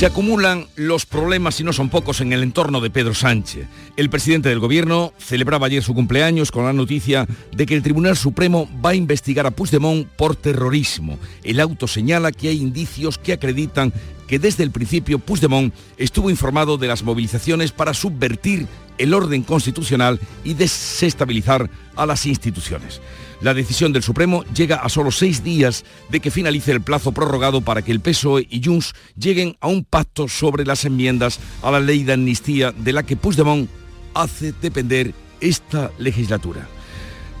[0.00, 3.66] Se acumulan los problemas y no son pocos en el entorno de Pedro Sánchez.
[3.98, 8.16] El presidente del gobierno celebraba ayer su cumpleaños con la noticia de que el Tribunal
[8.16, 11.18] Supremo va a investigar a Puigdemont por terrorismo.
[11.44, 13.92] El auto señala que hay indicios que acreditan
[14.26, 20.18] que desde el principio Puigdemont estuvo informado de las movilizaciones para subvertir el orden constitucional
[20.44, 23.02] y desestabilizar a las instituciones.
[23.40, 27.62] La decisión del Supremo llega a solo seis días de que finalice el plazo prorrogado
[27.62, 31.80] para que el PSOE y Junts lleguen a un pacto sobre las enmiendas a la
[31.80, 33.70] ley de amnistía de la que Puigdemont
[34.12, 36.68] hace depender esta legislatura.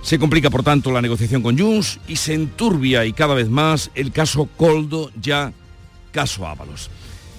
[0.02, 3.90] Se complica, por tanto, la negociación con Junts y se enturbia y cada vez más
[3.94, 5.52] el caso Coldo, ya
[6.12, 6.88] caso Ábalos.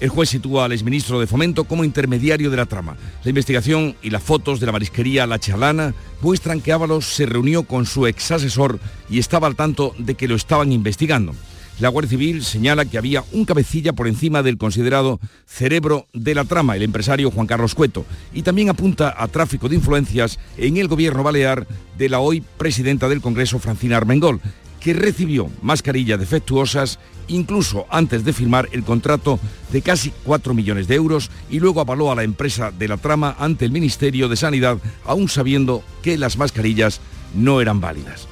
[0.02, 2.96] El juez sitúa al exministro de Fomento como intermediario de la trama.
[3.22, 7.62] La investigación y las fotos de la marisquería La Chalana muestran que Ábalos se reunió
[7.62, 11.36] con su ex asesor y estaba al tanto de que lo estaban investigando.
[11.78, 16.46] La Guardia Civil señala que había un cabecilla por encima del considerado cerebro de la
[16.46, 20.88] trama, el empresario Juan Carlos Cueto, y también apunta a tráfico de influencias en el
[20.88, 21.64] gobierno balear
[21.96, 24.40] de la hoy presidenta del Congreso, Francina Armengol,
[24.82, 29.38] que recibió mascarillas defectuosas incluso antes de firmar el contrato
[29.70, 33.36] de casi 4 millones de euros y luego avaló a la empresa de la trama
[33.38, 37.00] ante el Ministerio de Sanidad, aún sabiendo que las mascarillas
[37.34, 38.26] no eran válidas.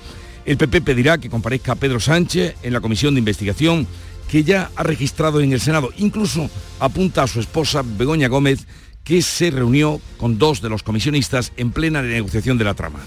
[0.44, 3.86] El PP pedirá que comparezca Pedro Sánchez en la comisión de investigación
[4.28, 5.90] que ya ha registrado en el Senado.
[5.98, 8.66] Incluso apunta a su esposa Begoña Gómez,
[9.04, 13.00] que se reunió con dos de los comisionistas en plena negociación de la trama.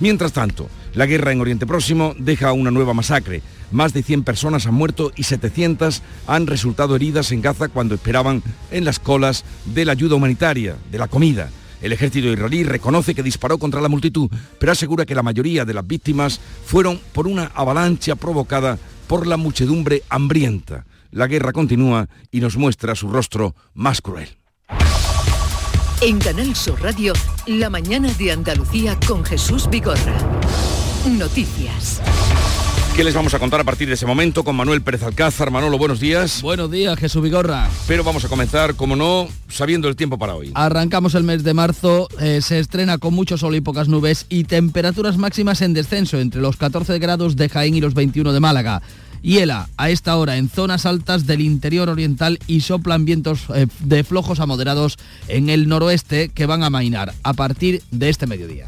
[0.00, 3.42] Mientras tanto, la guerra en Oriente Próximo deja una nueva masacre.
[3.72, 8.42] Más de 100 personas han muerto y 700 han resultado heridas en Gaza cuando esperaban
[8.70, 11.50] en las colas de la ayuda humanitaria, de la comida.
[11.82, 15.74] El ejército israelí reconoce que disparó contra la multitud, pero asegura que la mayoría de
[15.74, 20.86] las víctimas fueron por una avalancha provocada por la muchedumbre hambrienta.
[21.10, 24.37] La guerra continúa y nos muestra su rostro más cruel.
[26.00, 27.12] En Canal Sur Radio,
[27.48, 30.16] La mañana de Andalucía con Jesús Vigorra.
[31.10, 32.00] Noticias.
[32.94, 35.50] ¿Qué les vamos a contar a partir de ese momento con Manuel Pérez Alcázar?
[35.50, 36.40] Manolo, buenos días.
[36.40, 37.68] Buenos días, Jesús Vigorra.
[37.88, 40.52] Pero vamos a comenzar, como no, sabiendo el tiempo para hoy.
[40.54, 44.44] Arrancamos el mes de marzo, eh, se estrena con mucho sol y pocas nubes y
[44.44, 48.82] temperaturas máximas en descenso entre los 14 grados de Jaén y los 21 de Málaga.
[49.22, 54.04] Hiela a esta hora en zonas altas del interior oriental y soplan vientos eh, de
[54.04, 54.96] flojos a moderados
[55.28, 58.66] en el noroeste que van a mainar a partir de este mediodía.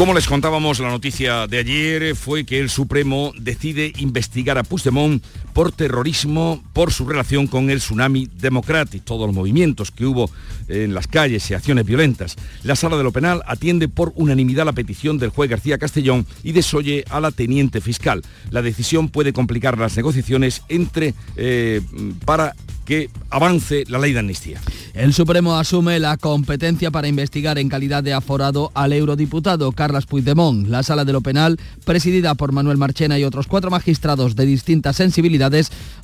[0.00, 5.22] Como les contábamos, la noticia de ayer fue que el Supremo decide investigar a Puigdemont
[5.60, 10.30] por terrorismo, por su relación con el tsunami democrático, todos los movimientos que hubo
[10.68, 12.36] en las calles y acciones violentas.
[12.62, 16.52] La sala de lo penal atiende por unanimidad la petición del juez García Castellón y
[16.52, 18.22] desoye a la teniente fiscal.
[18.50, 21.82] La decisión puede complicar las negociaciones entre eh,
[22.24, 22.54] para
[22.90, 24.60] que avance la ley de amnistía.
[24.94, 30.66] El Supremo asume la competencia para investigar en calidad de aforado al eurodiputado Carlos Puigdemont.
[30.66, 34.96] La sala de lo penal, presidida por Manuel Marchena y otros cuatro magistrados de distintas
[34.96, 35.49] sensibilidades,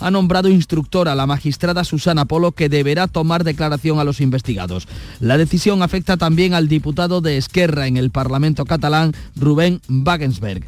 [0.00, 4.88] ha nombrado instructora a la magistrada Susana Polo que deberá tomar declaración a los investigados.
[5.20, 10.64] La decisión afecta también al diputado de Esquerra en el Parlamento catalán, Rubén Wagensberg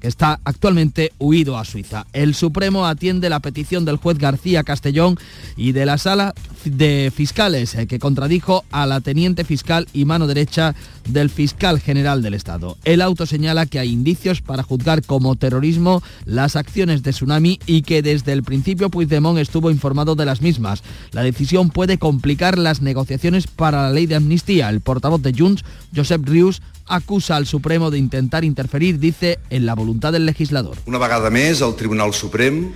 [0.00, 2.06] que está actualmente huido a Suiza.
[2.12, 5.18] El Supremo atiende la petición del juez García Castellón
[5.56, 6.34] y de la sala
[6.64, 10.74] de fiscales eh, que contradijo a la teniente fiscal y mano derecha
[11.08, 12.76] del fiscal general del Estado.
[12.84, 17.82] El auto señala que hay indicios para juzgar como terrorismo las acciones de Tsunami y
[17.82, 20.82] que desde el principio Puigdemont estuvo informado de las mismas.
[21.12, 24.68] La decisión puede complicar las negociaciones para la ley de amnistía.
[24.68, 25.64] El portavoz de Junts,
[25.94, 30.76] Josep Rius, acusa al Supremo de intentar interferir, dice, en la voluntad del legislador.
[30.86, 32.72] Una vegada més, el Tribunal Suprem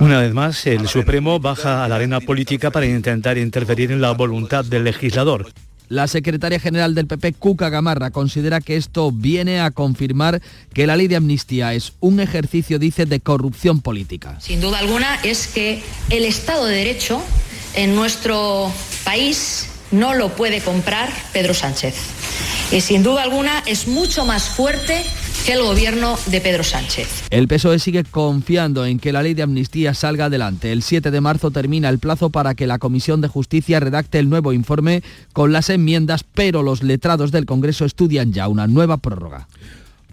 [0.00, 4.12] una vez más, el Supremo baja a la arena política para intentar interferir en la
[4.12, 5.50] voluntad del legislador.
[5.88, 10.42] La secretaria general del PP, Cuca Gamarra, considera que esto viene a confirmar
[10.74, 14.36] que la ley de amnistía es un ejercicio, dice, de corrupción política.
[14.40, 17.22] Sin duda alguna es que el Estado de Derecho
[17.74, 18.70] en nuestro
[19.04, 21.94] país no lo puede comprar Pedro Sánchez.
[22.70, 25.02] Y sin duda alguna es mucho más fuerte
[25.44, 27.24] que el gobierno de Pedro Sánchez.
[27.30, 30.72] El PSOE sigue confiando en que la ley de amnistía salga adelante.
[30.72, 34.28] El 7 de marzo termina el plazo para que la Comisión de Justicia redacte el
[34.28, 35.02] nuevo informe
[35.32, 39.46] con las enmiendas, pero los letrados del Congreso estudian ya una nueva prórroga.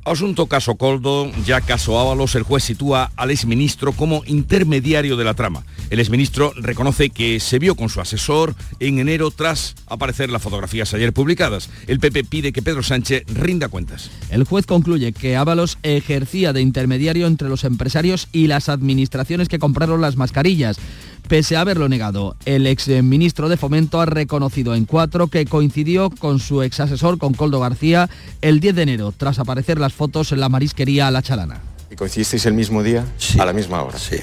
[0.06, 5.34] Asunto caso Coldo, ya caso Ábalos, el juez sitúa al exministro como intermediario de la
[5.34, 5.64] trama.
[5.90, 10.94] El exministro reconoce que se vio con su asesor en enero tras aparecer las fotografías
[10.94, 11.70] ayer publicadas.
[11.88, 14.12] El PP pide que Pedro Sánchez rinda cuentas.
[14.30, 19.60] El juez concluye que Ábalos ejercía de intermediario entre los empresarios y las administraciones que
[19.60, 20.80] compraron las mascarillas.
[21.28, 26.10] Pese a haberlo negado, el ex ministro de Fomento ha reconocido en cuatro que coincidió
[26.10, 28.10] con su ex asesor, con Coldo García,
[28.42, 31.62] el 10 de enero, tras aparecer las fotos en la marisquería La Chalana.
[31.90, 33.06] ¿Y coincidisteis el mismo día?
[33.18, 33.40] Sí.
[33.40, 33.98] A la misma hora.
[33.98, 34.18] Sí.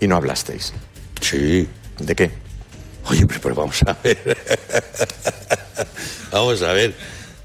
[0.00, 0.72] ¿Y no hablasteis?
[1.20, 1.66] Sí.
[1.98, 2.30] ¿De qué?
[3.08, 4.38] Oye, pero vamos a ver.
[6.32, 6.94] vamos a ver.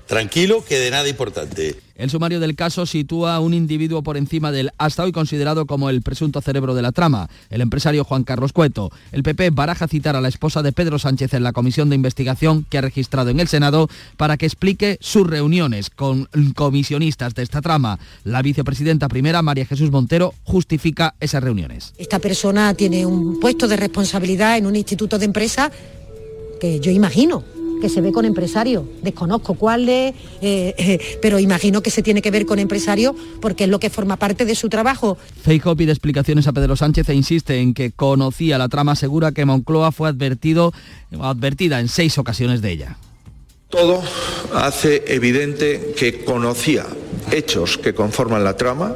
[0.06, 1.76] Tranquilo, que de nada importante.
[2.00, 5.90] El sumario del caso sitúa a un individuo por encima del hasta hoy considerado como
[5.90, 8.90] el presunto cerebro de la trama, el empresario Juan Carlos Cueto.
[9.12, 12.66] El PP baraja citar a la esposa de Pedro Sánchez en la comisión de investigación
[12.70, 17.62] que ha registrado en el Senado para que explique sus reuniones con comisionistas de esta
[17.62, 18.00] trama.
[18.24, 21.94] La vicepresidenta primera, María Jesús Montero, justifica esas reuniones.
[21.98, 25.70] Esta persona tiene un puesto de responsabilidad en un instituto de empresa
[26.62, 27.44] que yo imagino
[27.80, 28.84] que se ve con empresarios.
[29.02, 33.70] Desconozco cuáles, eh, eh, pero imagino que se tiene que ver con empresarios porque es
[33.70, 35.18] lo que forma parte de su trabajo.
[35.42, 39.46] Feijóo pide explicaciones a Pedro Sánchez e insiste en que conocía la trama, asegura que
[39.46, 40.74] Moncloa fue advertido,
[41.20, 42.98] advertida en seis ocasiones de ella.
[43.70, 44.02] Todo
[44.54, 46.88] hace evidente que conocía
[47.32, 48.96] hechos que conforman la trama,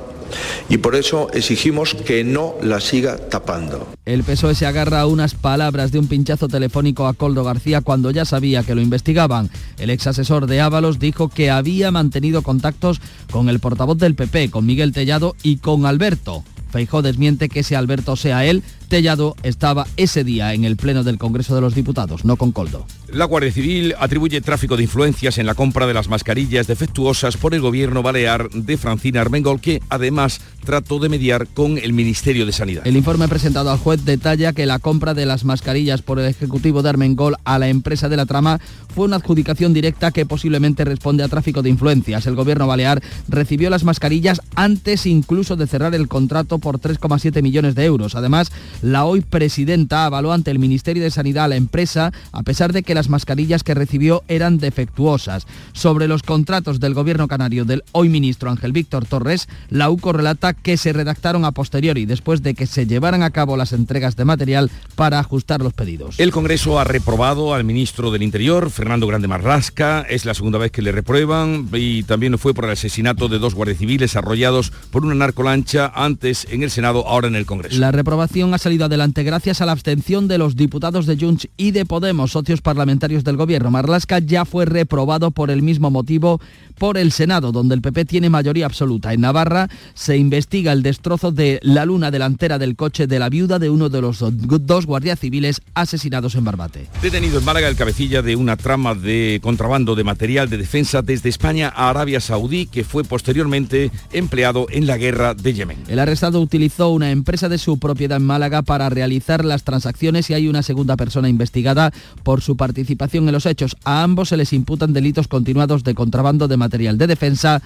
[0.70, 3.88] y por eso exigimos que no la siga tapando.
[4.06, 8.12] El PSOE se agarra a unas palabras de un pinchazo telefónico a Coldo García cuando
[8.12, 9.50] ya sabía que lo investigaban.
[9.78, 13.02] El ex asesor de Ábalos dijo que había mantenido contactos
[13.32, 16.44] con el portavoz del PP, con Miguel Tellado y con Alberto.
[16.74, 18.64] Feijó desmiente que ese Alberto sea él.
[18.94, 22.86] Tellado estaba ese día en el Pleno del Congreso de los Diputados, no con Coldo.
[23.12, 27.56] La Guardia Civil atribuye tráfico de influencias en la compra de las mascarillas defectuosas por
[27.56, 32.52] el gobierno balear de Francina Armengol, que además trató de mediar con el Ministerio de
[32.52, 32.88] Sanidad.
[32.88, 36.82] El informe presentado al juez detalla que la compra de las mascarillas por el Ejecutivo
[36.82, 38.60] de Armengol a la empresa de la trama
[38.94, 42.26] fue una adjudicación directa que posiblemente responde a tráfico de influencias.
[42.28, 47.76] El gobierno balear recibió las mascarillas antes incluso de cerrar el contrato por 3,7 millones
[47.76, 48.16] de euros.
[48.16, 48.52] Además,
[48.84, 52.84] la hoy presidenta avaló ante el Ministerio de Sanidad a la empresa, a pesar de
[52.84, 55.48] que las mascarillas que recibió eran defectuosas.
[55.72, 60.54] Sobre los contratos del gobierno canario del hoy ministro Ángel Víctor Torres, la UCO relata
[60.54, 64.26] que se redactaron a posteriori, después de que se llevaran a cabo las entregas de
[64.26, 66.20] material para ajustar los pedidos.
[66.20, 70.02] El Congreso ha reprobado al ministro del Interior, Fernando Grande Marrasca.
[70.02, 73.56] Es la segunda vez que le reprueban y también fue por el asesinato de dos
[73.56, 77.80] guardias civiles arrollados por una narcolancha antes en el Senado, ahora en el Congreso.
[77.80, 81.72] La reprobación ha salido adelante gracias a la abstención de los diputados de Junts y
[81.72, 83.72] de Podemos, socios parlamentarios del gobierno.
[83.72, 86.40] Marlasca ya fue reprobado por el mismo motivo
[86.78, 89.14] por el Senado, donde el PP tiene mayoría absoluta.
[89.14, 93.60] En Navarra se investiga el destrozo de la luna delantera del coche de la viuda
[93.60, 96.88] de uno de los dos guardias civiles asesinados en Barbate.
[97.02, 101.30] Detenido en Málaga el cabecilla de una trama de contrabando de material de defensa desde
[101.30, 105.78] España a Arabia Saudí, que fue posteriormente empleado en la guerra de Yemen.
[105.88, 110.34] El arrestado utilizó una empresa de su propiedad en Málaga para realizar las transacciones y
[110.34, 111.92] hay una segunda persona investigada
[112.24, 113.76] por su participación en los hechos.
[113.84, 117.62] A ambos se les imputan delitos continuados de contrabando de material de defensa,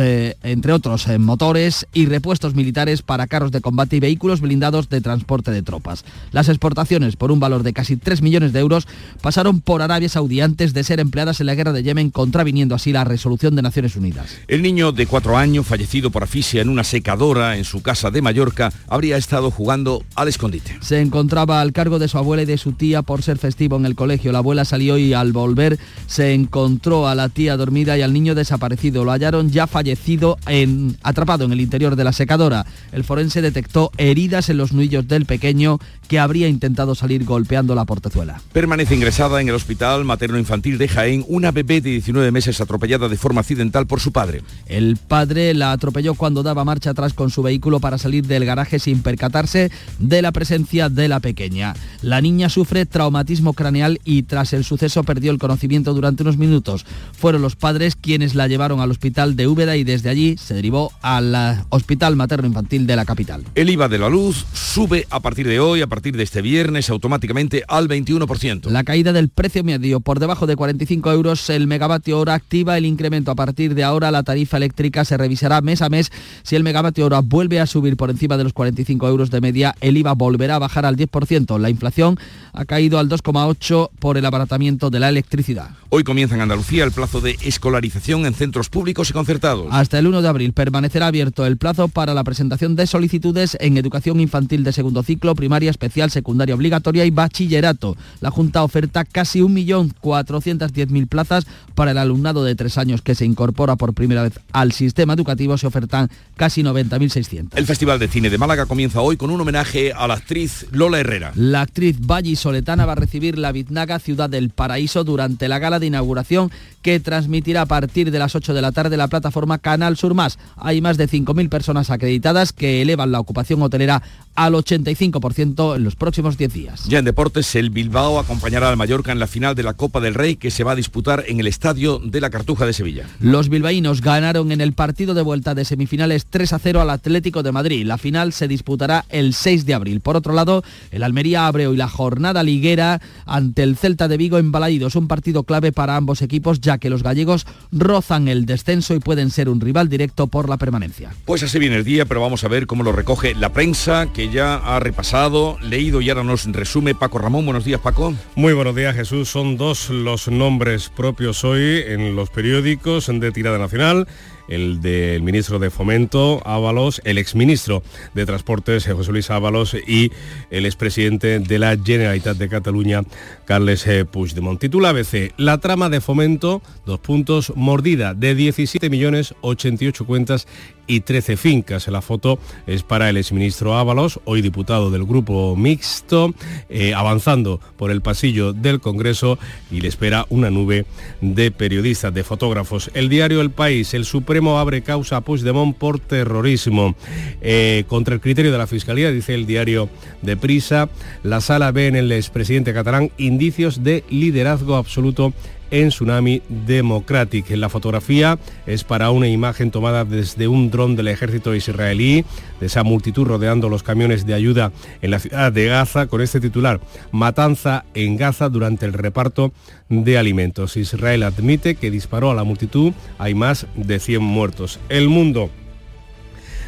[0.00, 4.88] eh, entre otros eh, motores y repuestos militares para carros de combate y vehículos blindados
[4.88, 6.04] de transporte de tropas.
[6.30, 8.86] Las exportaciones por un valor de casi 3 millones de euros
[9.20, 12.92] pasaron por Arabia Saudí antes de ser empleadas en la guerra de Yemen, contraviniendo así
[12.92, 14.38] la resolución de Naciones Unidas.
[14.48, 18.22] El niño de cuatro años, fallecido por asfixia en una secadora en su casa de
[18.22, 20.76] Mallorca, habría estado jugando al escondite.
[20.80, 23.86] Se encontraba al cargo de su abuela y de su tía por ser festivo en
[23.86, 24.32] el colegio.
[24.32, 28.34] La abuela salió y al volver se encontró a la tía dormida y al niño
[28.34, 29.04] desaparecido.
[29.04, 32.66] Lo hallaron ya fallecido en, atrapado en el interior de la secadora.
[32.92, 37.84] El forense detectó heridas en los nudillos del pequeño que habría intentado salir golpeando la
[37.84, 38.40] portezuela.
[38.52, 43.16] Permanece ingresada en el hospital materno-infantil de Jaén una bebé de 19 meses atropellada de
[43.16, 44.42] forma accidental por su padre.
[44.66, 48.78] El padre la atropelló cuando daba marcha atrás con su vehículo para salir del garaje
[48.78, 51.74] sin percatarse de la presencia de la pequeña.
[52.02, 56.84] La niña sufre traumatismo craneal y tras el suceso perdió el conocimiento durante unos minutos.
[57.12, 60.92] Fueron los padres quienes la llevaron al hospital de Úbeda y desde allí se derivó
[61.00, 63.44] al hospital materno-infantil de la capital.
[63.54, 66.90] El IVA de la luz sube a partir de hoy, a partir de este viernes,
[66.90, 68.68] automáticamente al 21%.
[68.70, 72.86] La caída del precio medio por debajo de 45 euros el megavatio hora activa el
[72.86, 73.30] incremento.
[73.30, 76.10] A partir de ahora la tarifa eléctrica se revisará mes a mes.
[76.42, 79.74] Si el megavatio hora vuelve a subir por encima de los 45 euros de media,
[79.80, 81.58] el IVA IVA volverá a bajar al 10%.
[81.58, 82.18] La inflación
[82.52, 85.70] ha caído al 2,8% por el abaratamiento de la electricidad.
[85.88, 89.66] Hoy comienza en Andalucía el plazo de escolarización en centros públicos y concertados.
[89.70, 93.76] Hasta el 1 de abril permanecerá abierto el plazo para la presentación de solicitudes en
[93.76, 97.96] educación infantil de segundo ciclo, primaria, especial, secundaria obligatoria y bachillerato.
[98.20, 103.76] La Junta oferta casi 1.410.000 plazas para el alumnado de tres años que se incorpora
[103.76, 105.58] por primera vez al sistema educativo.
[105.58, 107.50] Se ofertan casi 90.600.
[107.54, 111.00] El Festival de Cine de Málaga comienza hoy con un homenaje a la actriz Lola
[111.00, 111.32] Herrera.
[111.34, 111.98] La actriz
[112.36, 116.50] Soletana va a recibir la Biznaga Ciudad del Paraíso durante la gala de inauguración
[116.82, 120.38] que transmitirá a partir de las 8 de la tarde la plataforma Canal Sur Más.
[120.56, 124.02] Hay más de 5.000 personas acreditadas que elevan la ocupación hotelera
[124.34, 126.84] al 85% en los próximos 10 días.
[126.88, 130.14] Ya en deportes, el Bilbao acompañará al Mallorca en la final de la Copa del
[130.14, 133.06] Rey que se va a disputar en el estadio de la Cartuja de Sevilla.
[133.20, 137.42] Los bilbaínos ganaron en el partido de vuelta de semifinales 3 a 0 al Atlético
[137.42, 137.86] de Madrid.
[137.86, 139.81] La final se disputará el 6 de abril.
[140.00, 144.38] Por otro lado, el Almería abre hoy la jornada liguera ante el Celta de Vigo
[144.38, 148.94] en Balaídos, un partido clave para ambos equipos ya que los gallegos rozan el descenso
[148.94, 151.14] y pueden ser un rival directo por la permanencia.
[151.24, 154.30] Pues así viene el día, pero vamos a ver cómo lo recoge la prensa que
[154.30, 157.44] ya ha repasado, leído y ahora nos resume Paco Ramón.
[157.44, 158.14] Buenos días, Paco.
[158.36, 159.28] Muy buenos días, Jesús.
[159.28, 164.06] Son dos los nombres propios hoy en los periódicos de tirada nacional
[164.48, 167.82] el del ministro de Fomento, Ábalos, el exministro
[168.14, 170.12] de Transportes, José Luis Ábalos, y
[170.50, 173.02] el expresidente de la Generalitat de Cataluña,
[173.44, 174.60] Carles eh, Puigdemont.
[174.60, 180.46] Titula ABC, la trama de Fomento, dos puntos, mordida de 17 millones 88 cuentas
[180.86, 181.88] y 13 fincas.
[181.88, 186.34] La foto es para el exministro Ábalos, hoy diputado del grupo mixto,
[186.68, 189.38] eh, avanzando por el pasillo del Congreso
[189.70, 190.86] y le espera una nube
[191.20, 192.90] de periodistas, de fotógrafos.
[192.94, 196.94] El diario El País, el Supremo abre causa a Puigdemont por terrorismo.
[197.40, 199.88] Eh, contra el criterio de la Fiscalía, dice el diario
[200.22, 200.88] de Prisa,
[201.22, 205.32] la sala ve en el expresidente catalán indicios de liderazgo absoluto
[205.72, 207.50] en Tsunami Democratic.
[207.50, 212.24] La fotografía es para una imagen tomada desde un dron del ejército israelí,
[212.60, 216.40] de esa multitud rodeando los camiones de ayuda en la ciudad de Gaza, con este
[216.40, 219.52] titular, Matanza en Gaza durante el reparto
[219.88, 220.76] de alimentos.
[220.76, 224.78] Israel admite que disparó a la multitud, hay más de 100 muertos.
[224.88, 225.50] El mundo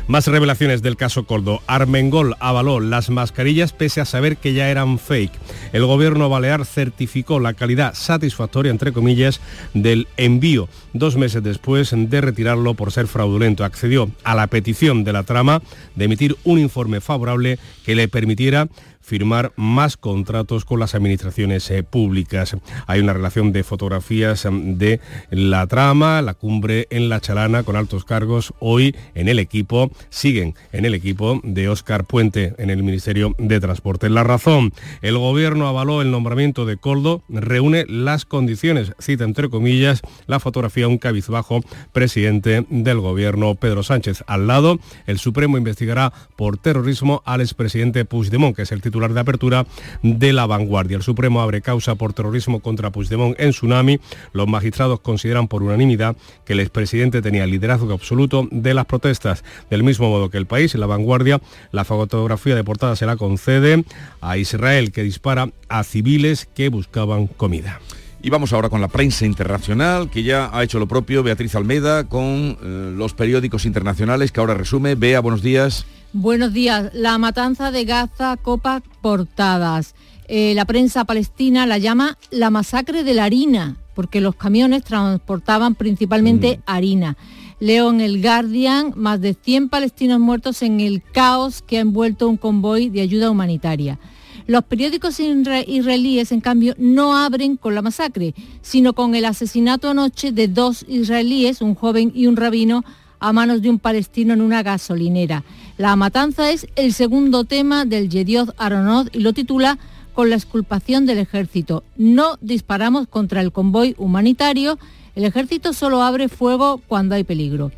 [0.06, 1.62] más revelaciones del caso Coldo.
[1.66, 5.32] Armengol avaló las mascarillas pese a saber que ya eran fake.
[5.72, 9.40] El gobierno balear certificó la calidad satisfactoria, entre comillas,
[9.72, 13.64] del envío dos meses después de retirarlo por ser fraudulento.
[13.64, 15.62] Accedió a la petición de la trama
[15.94, 18.68] de emitir un informe favorable que le permitiera
[19.04, 22.56] firmar más contratos con las administraciones eh, públicas.
[22.86, 27.76] Hay una relación de fotografías mm, de la trama, la cumbre en la Chalana con
[27.76, 28.54] altos cargos.
[28.60, 33.60] Hoy en el equipo, siguen en el equipo de Óscar Puente en el Ministerio de
[33.60, 34.08] Transporte.
[34.08, 40.00] La razón, el gobierno avaló el nombramiento de Coldo, reúne las condiciones, cita entre comillas,
[40.26, 41.60] la fotografía un cabizbajo
[41.92, 44.24] presidente del gobierno Pedro Sánchez.
[44.26, 49.20] Al lado, el Supremo investigará por terrorismo al expresidente Puigdemont, que es el titular de
[49.20, 49.66] apertura
[50.02, 50.96] de la vanguardia.
[50.96, 53.98] El Supremo abre causa por terrorismo contra Puigdemont en Tsunami.
[54.32, 59.42] Los magistrados consideran por unanimidad que el expresidente tenía liderazgo absoluto de las protestas.
[59.68, 61.40] Del mismo modo que el país, la vanguardia,
[61.72, 63.84] la fotografía de portada se la concede
[64.20, 67.80] a Israel, que dispara a civiles que buscaban comida.
[68.22, 72.08] Y vamos ahora con la prensa internacional, que ya ha hecho lo propio, Beatriz Almeda,
[72.08, 74.94] con eh, los periódicos internacionales, que ahora resume.
[74.94, 75.84] Bea, buenos días.
[76.16, 76.90] Buenos días.
[76.94, 79.96] La matanza de Gaza copa portadas.
[80.28, 85.74] Eh, la prensa palestina la llama la masacre de la harina, porque los camiones transportaban
[85.74, 86.60] principalmente mm.
[86.66, 87.16] harina.
[87.58, 92.28] Leo en el Guardian más de 100 palestinos muertos en el caos que ha envuelto
[92.28, 93.98] un convoy de ayuda humanitaria.
[94.46, 100.30] Los periódicos israelíes, en cambio, no abren con la masacre, sino con el asesinato anoche
[100.30, 102.84] de dos israelíes, un joven y un rabino,
[103.24, 105.44] a manos de un palestino en una gasolinera.
[105.76, 109.78] La matanza es el segundo tema del Yedioth Aronoth y lo titula
[110.14, 111.82] con la exculpación del ejército.
[111.96, 114.78] No disparamos contra el convoy humanitario,
[115.16, 117.72] el ejército solo abre fuego cuando hay peligro.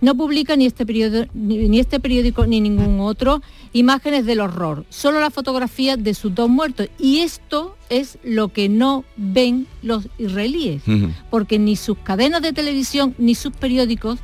[0.00, 0.86] No publica ni este,
[1.34, 3.42] ni este periódico ni ningún otro
[3.74, 6.88] imágenes del horror, solo la fotografía de sus dos muertos.
[6.98, 10.82] Y esto es lo que no ven los israelíes,
[11.30, 14.18] porque ni sus cadenas de televisión ni sus periódicos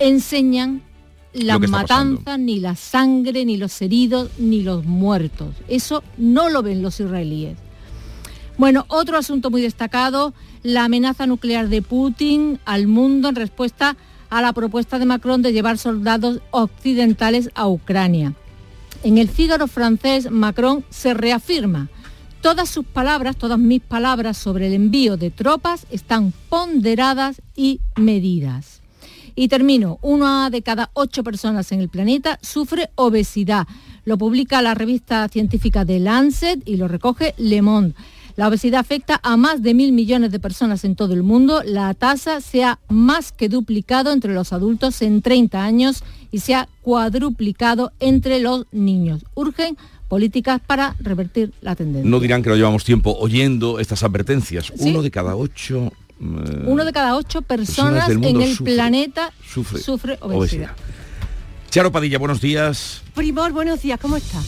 [0.00, 0.82] enseñan
[1.34, 5.54] las matanzas, ni la sangre, ni los heridos, ni los muertos.
[5.68, 7.58] Eso no lo ven los israelíes.
[8.56, 13.96] Bueno, otro asunto muy destacado, la amenaza nuclear de Putin al mundo en respuesta
[14.30, 18.34] a la propuesta de Macron de llevar soldados occidentales a Ucrania.
[19.02, 21.88] En el Fígaro francés, Macron se reafirma.
[22.40, 28.73] Todas sus palabras, todas mis palabras sobre el envío de tropas están ponderadas y medidas.
[29.34, 33.66] Y termino, una de cada ocho personas en el planeta sufre obesidad.
[34.04, 37.94] Lo publica la revista científica de Lancet y lo recoge Le Monde.
[38.36, 41.62] La obesidad afecta a más de mil millones de personas en todo el mundo.
[41.64, 46.54] La tasa se ha más que duplicado entre los adultos en 30 años y se
[46.54, 49.24] ha cuadruplicado entre los niños.
[49.34, 49.76] Urgen
[50.08, 52.10] políticas para revertir la tendencia.
[52.10, 54.72] No dirán que no llevamos tiempo oyendo estas advertencias.
[54.78, 55.92] Uno de cada ocho...
[56.20, 60.70] Eh, Uno de cada ocho personas, en el planeta sufre, obesidad.
[61.70, 63.02] Charo Padilla, buenos días.
[63.16, 64.44] Primor, buenos días, ¿cómo estás?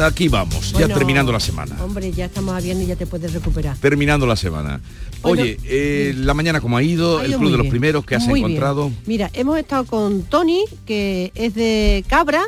[0.00, 1.76] Aquí vamos, ya terminando la semana.
[1.82, 3.76] Hombre, ya estamos a y ya te puedes recuperar.
[3.78, 4.80] Terminando la semana.
[5.22, 8.92] Oye, eh, la mañana como ha ido, el club de los primeros que has encontrado.
[9.06, 12.44] Mira, hemos estado con Tony, que es de Cabra,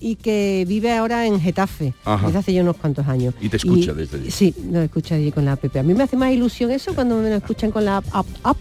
[0.00, 3.34] y que vive ahora en Getafe, desde hace ya unos cuantos años.
[3.40, 4.30] Y te escucha desde allí.
[4.30, 5.76] Sí, nos escucha allí con la app.
[5.76, 8.56] A mí me hace más ilusión eso cuando me escuchan con la app,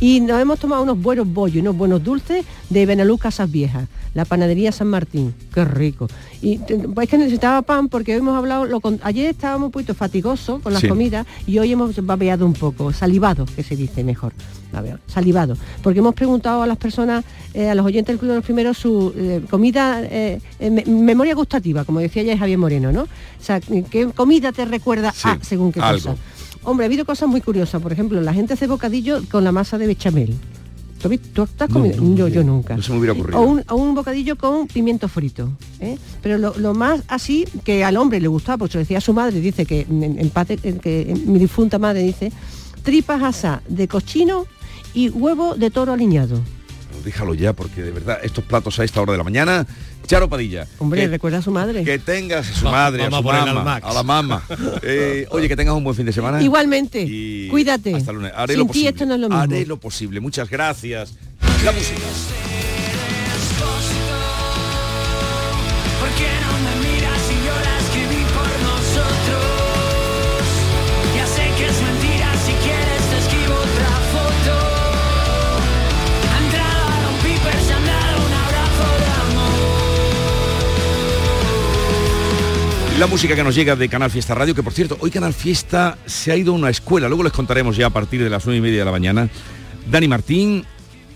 [0.00, 4.24] Y nos hemos tomado unos buenos bollos, unos buenos dulces de Benalú Casas Viejas, la
[4.24, 5.34] panadería San Martín.
[5.52, 6.08] Qué rico.
[6.40, 6.58] Y
[6.94, 10.72] pues que necesitaba pan porque hoy hemos hablado, lo ayer estábamos un poquito fatigosos con
[10.72, 14.32] las comidas y hoy hemos babeado un poco, salivado, que se dice mejor,
[15.06, 15.56] salivado.
[15.82, 18.78] Porque hemos preguntado a las personas, eh, a los oyentes del Club de los Primeros,
[18.78, 20.40] su eh, comida, eh,
[20.86, 23.02] memoria gustativa, como decía ya Javier Moreno, ¿no?
[23.02, 26.14] O sea, ¿qué comida te recuerda a según qué cosa?
[26.64, 27.80] Hombre, ha habido cosas muy curiosas.
[27.80, 30.34] Por ejemplo, la gente hace bocadillo con la masa de bechamel.
[31.00, 32.28] ¿Tú, estás comiendo?
[32.28, 32.76] yo, nunca.
[32.76, 33.40] No se me hubiera ocurrido.
[33.40, 35.48] O un, bocadillo con pimiento frito.
[35.80, 35.96] ¿eh?
[36.22, 39.86] Pero lo, más así que al hombre le gustaba, porque decía su madre, dice que
[39.88, 42.32] en, que mi difunta madre dice,
[42.82, 44.46] tripas asas de cochino
[44.92, 46.40] y huevo de toro aliñado.
[47.08, 49.66] Déjalo ya, porque de verdad, estos platos a esta hora de la mañana
[50.06, 50.66] Charo Padilla.
[50.78, 51.82] Hombre, recuerda a su madre.
[51.82, 54.42] Que tengas a su madre, a su mamá, a la mamá.
[54.82, 56.42] Eh, oye, que tengas un buen fin de semana.
[56.42, 57.48] Igualmente.
[57.50, 57.94] Cuídate.
[57.94, 58.30] Hasta lunes.
[58.36, 58.90] Haré lo posible.
[58.90, 59.42] esto no es lo mismo.
[59.42, 60.20] Haré lo posible.
[60.20, 61.14] Muchas gracias.
[61.64, 62.37] La música.
[82.98, 85.96] La música que nos llega de Canal Fiesta Radio, que por cierto, hoy Canal Fiesta
[86.04, 88.58] se ha ido a una escuela, luego les contaremos ya a partir de las nueve
[88.58, 89.28] y media de la mañana.
[89.88, 90.64] Dani Martín,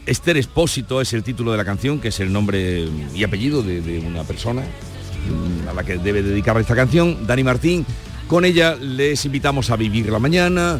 [0.06, 3.98] Esther Espósito es el título de la canción, que es el nombre y apellido de,
[3.98, 7.84] una persona mm, a la que debe dedicar esta canción, Dani Martín.
[8.28, 10.78] Con ella les invitamos a vivir la mañana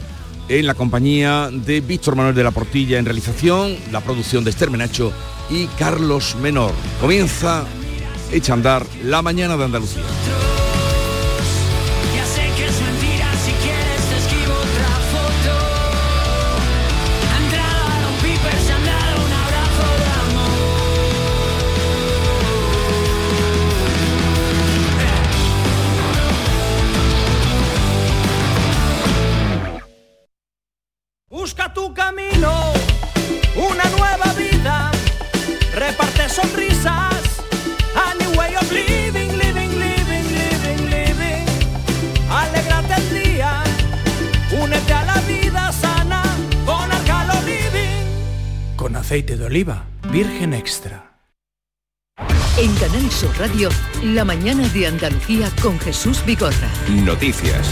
[0.48, 4.70] en la compañía de Víctor Manuel de la Portilla en realización, la producción de Esther
[4.70, 5.12] Menacho
[5.50, 6.72] y Carlos Menor.
[7.00, 7.64] Comienza
[8.30, 10.02] Echa andar la mañana de Andalucía.
[49.12, 51.18] Aceite de oliva virgen extra.
[52.56, 53.68] En Canal Sur Radio,
[54.02, 56.70] la mañana de Andalucía con Jesús Bigorra.
[56.88, 57.68] Noticias.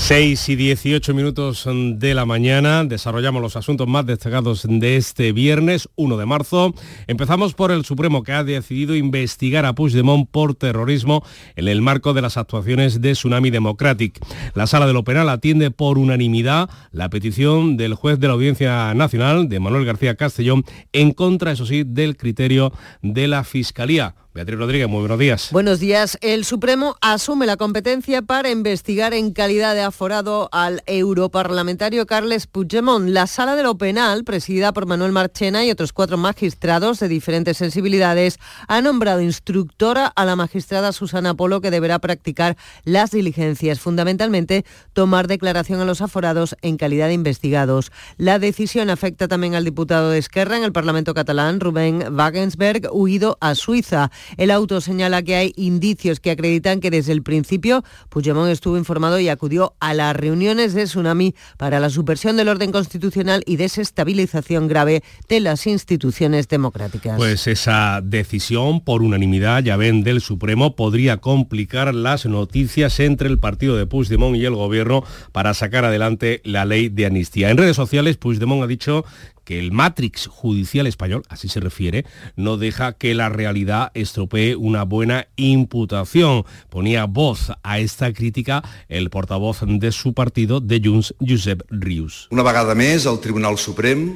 [0.00, 5.88] 6 y 18 minutos de la mañana, desarrollamos los asuntos más destacados de este viernes
[5.94, 6.74] 1 de marzo.
[7.06, 11.22] Empezamos por el Supremo que ha decidido investigar a Puigdemont por terrorismo
[11.54, 14.18] en el marco de las actuaciones de Tsunami Democratic.
[14.54, 18.92] La Sala de lo Penal atiende por unanimidad la petición del juez de la Audiencia
[18.94, 24.16] Nacional, de Manuel García Castellón, en contra, eso sí, del criterio de la Fiscalía.
[24.40, 25.48] Beatriz Rodríguez, muy buenos días.
[25.52, 26.16] Buenos días.
[26.22, 33.06] El Supremo asume la competencia para investigar en calidad de aforado al europarlamentario Carles Puigdemont.
[33.10, 37.58] La sala de lo penal, presidida por Manuel Marchena y otros cuatro magistrados de diferentes
[37.58, 44.64] sensibilidades, ha nombrado instructora a la magistrada Susana Polo que deberá practicar las diligencias, fundamentalmente
[44.94, 47.92] tomar declaración a los aforados en calidad de investigados.
[48.16, 53.36] La decisión afecta también al diputado de Esquerra en el Parlamento catalán, Rubén Wagensberg, huido
[53.42, 54.10] a Suiza.
[54.36, 59.18] El auto señala que hay indicios que acreditan que desde el principio Puigdemont estuvo informado
[59.20, 64.68] y acudió a las reuniones de Tsunami para la subversión del orden constitucional y desestabilización
[64.68, 67.16] grave de las instituciones democráticas.
[67.16, 73.38] Pues esa decisión por unanimidad, ya ven, del Supremo podría complicar las noticias entre el
[73.38, 77.50] partido de Puigdemont y el gobierno para sacar adelante la ley de amnistía.
[77.50, 79.04] En redes sociales, Puigdemont ha dicho
[79.50, 82.04] que el Matrix judicial español, así se refiere,
[82.36, 86.44] no deja que la realidad estropee una buena imputación.
[86.68, 92.28] Ponía voz a esta crítica el portavoz de su partido, de Junts, Josep Rius.
[92.30, 94.12] Una vegada més, el Tribunal Suprem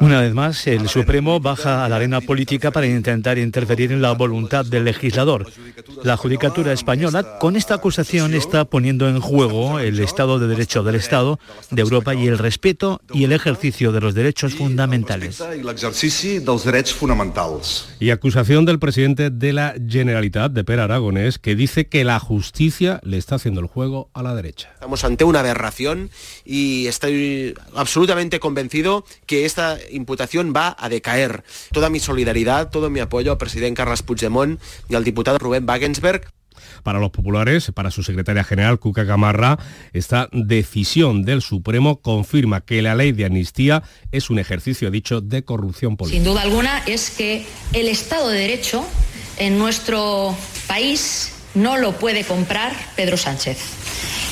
[0.00, 4.12] una vez más, el Supremo baja a la arena política para intentar interferir en la
[4.12, 5.50] voluntad del legislador.
[6.02, 10.96] La Judicatura española con esta acusación está poniendo en juego el Estado de Derecho del
[10.96, 11.38] Estado
[11.70, 15.42] de Europa y el respeto y el ejercicio de los derechos fundamentales.
[17.98, 23.00] Y acusación del presidente de la Generalitat, de Per Aragonés, que dice que la justicia
[23.02, 24.70] le está haciendo el juego a la derecha.
[24.74, 26.10] Estamos ante una aberración
[26.44, 31.44] y estoy absolutamente convencido que esta imputación va a decaer.
[31.72, 36.30] Toda mi solidaridad, todo mi apoyo al presidente Carles Puigdemont y al diputado Rubén Wagensberg
[36.82, 39.58] para los populares, para su secretaria general, Cuca Gamarra,
[39.92, 43.82] esta decisión del Supremo confirma que la ley de amnistía
[44.12, 46.22] es un ejercicio, dicho, de corrupción política.
[46.22, 48.86] Sin duda alguna es que el Estado de Derecho
[49.38, 53.58] en nuestro país no lo puede comprar Pedro Sánchez.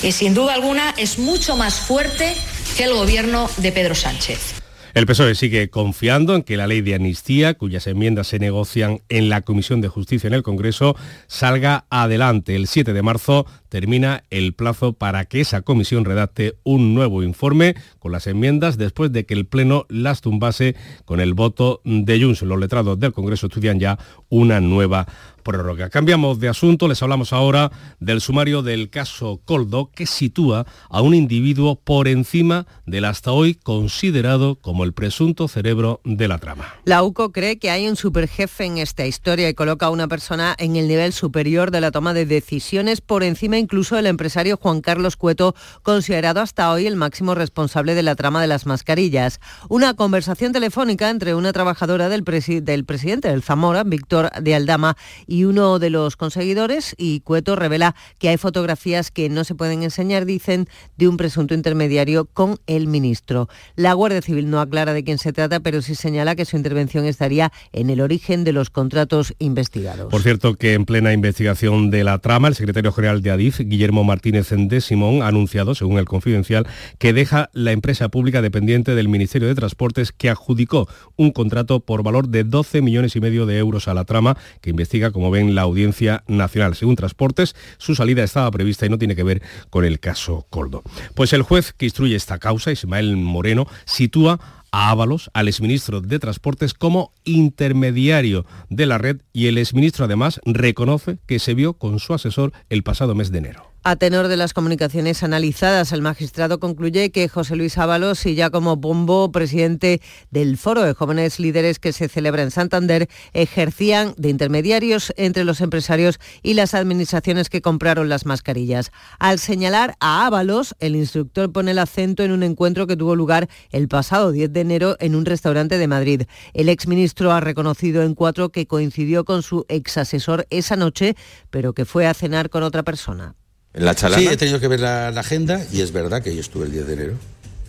[0.03, 2.35] Y sin duda alguna es mucho más fuerte
[2.77, 4.64] que el gobierno de Pedro Sánchez.
[4.95, 9.29] El PSOE sigue confiando en que la ley de amnistía, cuyas enmiendas se negocian en
[9.29, 10.95] la Comisión de Justicia en el Congreso,
[11.27, 12.55] salga adelante.
[12.55, 17.75] El 7 de marzo termina el plazo para que esa comisión redacte un nuevo informe
[17.99, 22.43] con las enmiendas después de que el Pleno las tumbase con el voto de Junts.
[22.43, 25.09] Los letrados del Congreso estudian ya una nueva
[25.45, 25.91] prórroga.
[25.91, 31.15] Cambiamos de asunto, les hablamos ahora del sumario del caso Coldo que sitúa a un
[31.15, 36.75] individuo por encima del hasta hoy considerado como el presunto cerebro de la trama.
[36.85, 40.57] La UCO cree que hay un superjefe en esta historia y coloca a una persona
[40.59, 44.81] en el nivel superior de la toma de decisiones por encima incluso del empresario Juan
[44.81, 49.41] Carlos Cueto, considerado hasta hoy el máximo responsable de la trama de las mascarillas.
[49.69, 54.97] Una conversación telefónica entre una trabajadora del, del presidente del Zamora, Víctor de Aldama,
[55.43, 60.27] uno de los conseguidores y Cueto revela que hay fotografías que no se pueden enseñar,
[60.27, 63.49] dicen, de un presunto intermediario con el ministro.
[63.75, 67.07] La Guardia Civil no aclara de quién se trata, pero sí señala que su intervención
[67.07, 70.11] estaría en el origen de los contratos investigados.
[70.11, 74.05] Por cierto, que en plena investigación de la trama, el secretario general de Adif, Guillermo
[74.05, 76.67] Martínez de Simón, ha anunciado, según el Confidencial,
[76.99, 82.03] que deja la empresa pública dependiente del Ministerio de Transportes que adjudicó un contrato por
[82.03, 85.31] valor de 12 millones y medio de euros a la trama que investiga como como
[85.31, 86.75] ven la Audiencia Nacional.
[86.75, 90.83] Según Transportes, su salida estaba prevista y no tiene que ver con el caso Coldo.
[91.15, 94.39] Pues el juez que instruye esta causa, Ismael Moreno, sitúa
[94.71, 100.43] a Ábalos, al exministro de Transportes, como intermediario de la red y el exministro además
[100.45, 103.74] reconoce que se vio con su asesor el pasado mes de enero.
[103.87, 108.77] A tenor de las comunicaciones analizadas, el magistrado concluye que José Luis Ábalos y como
[108.77, 115.13] Bombo, presidente del Foro de Jóvenes Líderes que se celebra en Santander, ejercían de intermediarios
[115.19, 118.91] entre los empresarios y las administraciones que compraron las mascarillas.
[119.19, 123.51] Al señalar a Ábalos, el instructor pone el acento en un encuentro que tuvo lugar
[123.71, 126.23] el pasado 10 de enero en un restaurante de Madrid.
[126.55, 131.17] El exministro ha reconocido en cuatro que coincidió con su exasesor esa noche,
[131.51, 133.35] pero que fue a cenar con otra persona.
[133.75, 134.23] ¿En la chalana?
[134.23, 136.87] Sí, he tenido que ver la, agenda y es verdad que yo estuve el 10
[136.87, 137.15] de enero.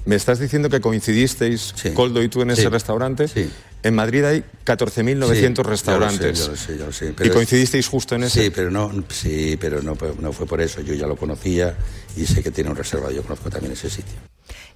[0.05, 3.27] ¿Me estás diciendo que coincidisteis, Coldo y tú, en ese restaurante?
[3.27, 3.49] Sí.
[3.81, 6.49] En Madrid hay 14.900 restaurantes.
[7.23, 8.43] ¿Y coincidisteis justo en ese?
[8.43, 10.81] Sí, pero no, sí, pero no, no fue por eso.
[10.81, 11.75] Yo ya lo conocía
[12.15, 13.11] y sé que tiene un reservado.
[13.11, 14.15] Yo conozco también ese sitio.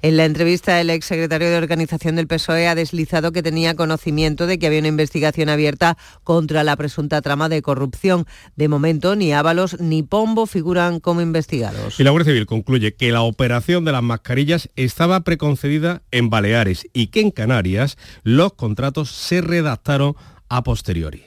[0.02, 4.58] En la entrevista, el exsecretario de Organización del PSOE ha deslizado que tenía conocimiento de
[4.58, 8.26] que había una investigación abierta contra la presunta trama de corrupción.
[8.56, 12.00] De momento, ni Ábalos ni Pombo figuran como investigados.
[12.00, 16.88] Y la Guardia Civil concluye que la operación de las mascarillas estaba preconcedida en Baleares
[16.94, 20.16] y que en Canarias los contratos se redactaron
[20.48, 21.26] a posteriori.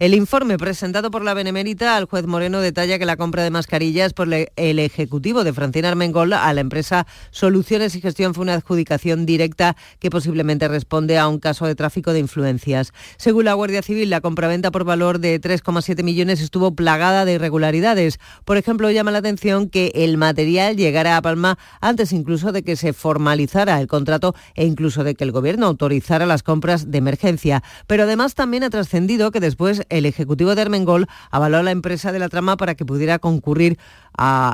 [0.00, 4.12] El informe presentado por la Benemérita al juez Moreno detalla que la compra de mascarillas
[4.12, 9.24] por el Ejecutivo de Francina Armengol a la empresa Soluciones y Gestión fue una adjudicación
[9.24, 12.92] directa que posiblemente responde a un caso de tráfico de influencias.
[13.18, 18.18] Según la Guardia Civil, la compraventa por valor de 3,7 millones estuvo plagada de irregularidades.
[18.44, 22.74] Por ejemplo, llama la atención que el material llegara a Palma antes incluso de que
[22.74, 27.62] se formalizara el contrato e incluso de que el Gobierno autorizara las compras de emergencia.
[27.86, 32.12] Pero además también ha trascendido que después el ejecutivo de Armengol avaló a la empresa
[32.12, 33.78] de la trama para que pudiera concurrir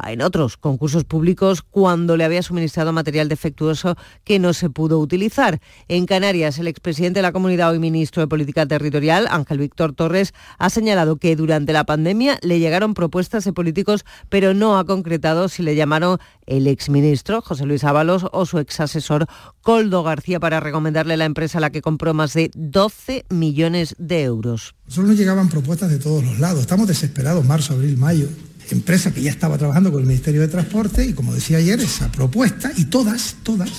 [0.06, 5.60] en otros concursos públicos cuando le había suministrado material defectuoso que no se pudo utilizar.
[5.88, 10.32] En Canarias, el expresidente de la comunidad, hoy ministro de Política Territorial, Ángel Víctor Torres,
[10.58, 15.48] ha señalado que durante la pandemia le llegaron propuestas de políticos, pero no ha concretado
[15.48, 19.26] si le llamaron el exministro José Luis Ábalos o su exasesor
[19.60, 24.22] Coldo García para recomendarle la empresa a la que compró más de 12 millones de
[24.22, 24.74] euros.
[24.90, 26.60] Solo nos llegaban propuestas de todos los lados.
[26.60, 28.28] Estamos desesperados, marzo, abril, mayo
[28.72, 32.10] empresa que ya estaba trabajando con el Ministerio de Transporte y como decía ayer, esa
[32.10, 33.70] propuesta y todas, todas,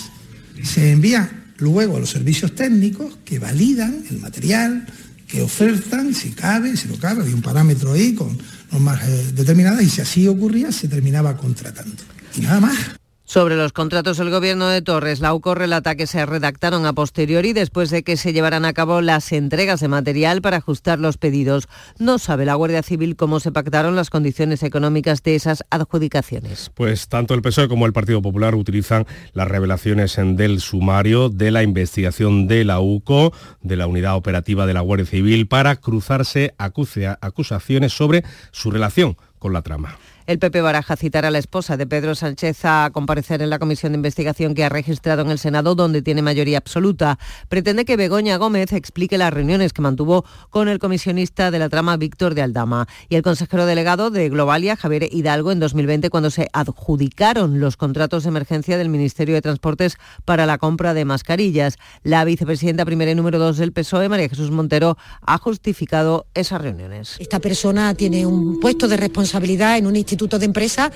[0.64, 4.86] se envía luego a los servicios técnicos que validan el material,
[5.28, 8.38] que ofertan, si cabe, si no cabe, hay un parámetro ahí con
[8.72, 12.04] normas eh, determinadas y si así ocurría se terminaba contratando.
[12.36, 13.01] Y nada más.
[13.32, 17.54] Sobre los contratos del gobierno de Torres, la UCO relata que se redactaron a posteriori
[17.54, 21.70] después de que se llevaran a cabo las entregas de material para ajustar los pedidos.
[21.98, 26.72] No sabe la Guardia Civil cómo se pactaron las condiciones económicas de esas adjudicaciones.
[26.76, 31.64] Pues tanto el PSOE como el Partido Popular utilizan las revelaciones del sumario de la
[31.64, 37.94] investigación de la UCO, de la Unidad Operativa de la Guardia Civil, para cruzarse acusaciones
[37.94, 39.98] sobre su relación con la trama.
[40.32, 43.92] El PP baraja citar a la esposa de Pedro Sánchez a comparecer en la comisión
[43.92, 47.20] de investigación que ha registrado en el Senado, donde tiene mayoría absoluta.
[47.50, 51.98] Pretende que Begoña Gómez explique las reuniones que mantuvo con el comisionista de la trama
[51.98, 56.48] Víctor de Aldama y el consejero delegado de Globalia, Javier Hidalgo, en 2020, cuando se
[56.54, 61.76] adjudicaron los contratos de emergencia del Ministerio de Transportes para la compra de mascarillas.
[62.04, 67.18] La vicepresidenta primera y número dos del PSOE, María Jesús Montero, ha justificado esas reuniones.
[67.20, 70.92] Esta persona tiene un puesto de responsabilidad en un instituto de empresa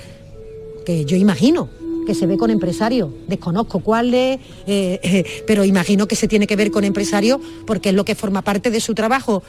[0.84, 1.68] que yo imagino
[2.06, 3.10] que se ve con empresarios.
[3.26, 7.94] Desconozco cuáles, eh, eh, pero imagino que se tiene que ver con empresarios porque es
[7.94, 9.42] lo que forma parte de su trabajo.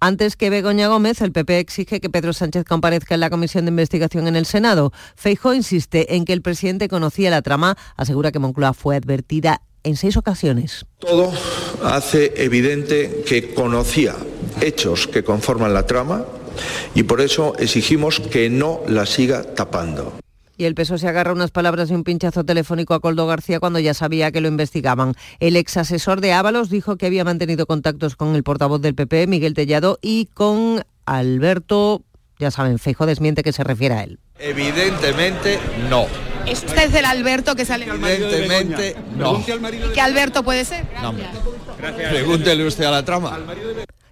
[0.00, 3.68] Antes que Begoña Gómez, el PP exige que Pedro Sánchez comparezca en la comisión de
[3.68, 4.92] investigación en el Senado.
[5.14, 9.96] Feijóo insiste en que el presidente conocía la trama, asegura que Moncloa fue advertida en
[9.96, 10.86] seis ocasiones.
[10.98, 11.32] Todo
[11.84, 14.16] hace evidente que conocía
[14.60, 16.24] hechos que conforman la trama,
[16.94, 20.12] y por eso exigimos que no la siga tapando.
[20.60, 23.78] Y el peso se agarra unas palabras y un pinchazo telefónico a Coldo García cuando
[23.78, 25.14] ya sabía que lo investigaban.
[25.38, 29.26] El ex asesor de Ábalos dijo que había mantenido contactos con el portavoz del PP,
[29.26, 32.02] Miguel Tellado, y con Alberto,
[32.38, 34.18] ya saben, Feijo desmiente que se refiere a él.
[34.38, 36.06] Evidentemente no.
[36.46, 39.42] ¿Es usted el Alberto que sale Evidentemente no.
[39.94, 40.86] ¿Qué Alberto puede ser?
[42.10, 43.38] Pregúntele usted a la trama.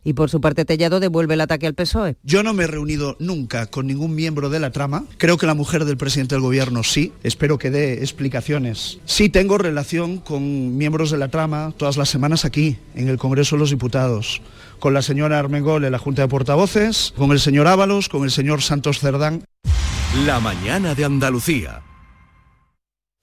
[0.05, 2.17] Y por su parte Tellado devuelve el ataque al PSOE.
[2.23, 5.05] Yo no me he reunido nunca con ningún miembro de la trama.
[5.19, 7.13] Creo que la mujer del presidente del gobierno sí.
[7.23, 8.99] Espero que dé explicaciones.
[9.05, 13.57] Sí tengo relación con miembros de la trama todas las semanas aquí, en el Congreso
[13.57, 14.41] de los Diputados.
[14.79, 18.31] Con la señora Armengol en la Junta de Portavoces, con el señor Ábalos, con el
[18.31, 19.43] señor Santos Cerdán.
[20.25, 21.83] La mañana de Andalucía.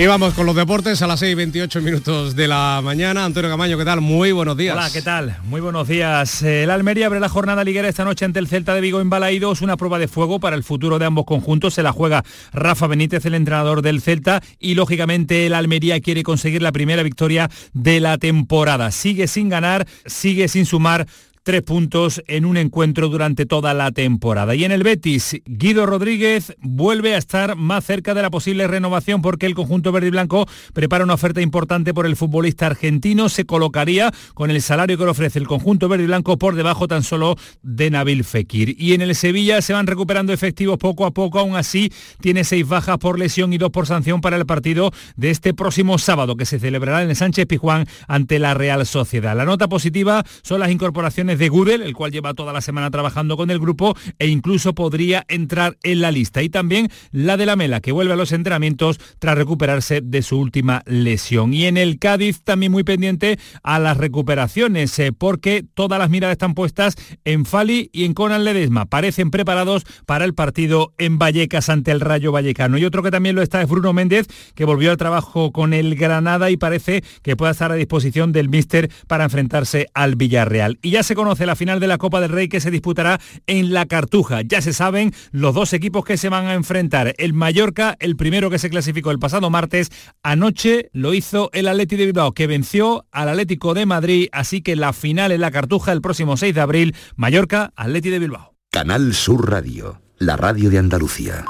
[0.00, 3.24] Y vamos con los deportes a las 6 y 28 minutos de la mañana.
[3.24, 4.00] Antonio Camaño, ¿qué tal?
[4.00, 4.76] Muy buenos días.
[4.76, 5.38] Hola, ¿qué tal?
[5.42, 6.40] Muy buenos días.
[6.42, 9.60] El Almería abre la jornada liguera esta noche ante el Celta de Vigo en Balaídos,
[9.60, 11.74] una prueba de fuego para el futuro de ambos conjuntos.
[11.74, 16.62] Se la juega Rafa Benítez, el entrenador del Celta, y lógicamente el Almería quiere conseguir
[16.62, 18.92] la primera victoria de la temporada.
[18.92, 21.08] Sigue sin ganar, sigue sin sumar
[21.48, 24.54] tres puntos en un encuentro durante toda la temporada.
[24.54, 29.22] Y en el Betis, Guido Rodríguez vuelve a estar más cerca de la posible renovación
[29.22, 33.30] porque el conjunto verde y blanco prepara una oferta importante por el futbolista argentino.
[33.30, 36.86] Se colocaría con el salario que le ofrece el conjunto verde y blanco por debajo
[36.86, 38.76] tan solo de Nabil Fekir.
[38.78, 42.68] Y en el Sevilla se van recuperando efectivos poco a poco, aún así tiene seis
[42.68, 46.44] bajas por lesión y dos por sanción para el partido de este próximo sábado que
[46.44, 49.34] se celebrará en el Sánchez Pijuán ante la Real Sociedad.
[49.34, 52.90] La nota positiva son las incorporaciones es de Gudel, el cual lleva toda la semana
[52.90, 56.42] trabajando con el grupo e incluso podría entrar en la lista.
[56.42, 60.38] Y también la de la Mela, que vuelve a los entrenamientos tras recuperarse de su
[60.38, 61.54] última lesión.
[61.54, 66.34] Y en el Cádiz también muy pendiente a las recuperaciones, eh, porque todas las miradas
[66.34, 68.86] están puestas en Fali y en Conan Ledesma.
[68.86, 72.78] Parecen preparados para el partido en Vallecas ante el Rayo Vallecano.
[72.78, 75.94] Y otro que también lo está es Bruno Méndez, que volvió al trabajo con el
[75.94, 80.78] Granada y parece que pueda estar a disposición del míster para enfrentarse al Villarreal.
[80.82, 83.72] Y ya se conoce la final de la Copa del Rey que se disputará en
[83.72, 84.42] la Cartuja.
[84.42, 87.14] Ya se saben los dos equipos que se van a enfrentar.
[87.18, 89.90] El Mallorca, el primero que se clasificó el pasado martes,
[90.22, 94.76] anoche lo hizo el Atleti de Bilbao, que venció al Atlético de Madrid, así que
[94.76, 98.54] la final en la Cartuja el próximo 6 de abril, Mallorca, Atleti de Bilbao.
[98.70, 101.44] Canal Sur Radio, la radio de Andalucía.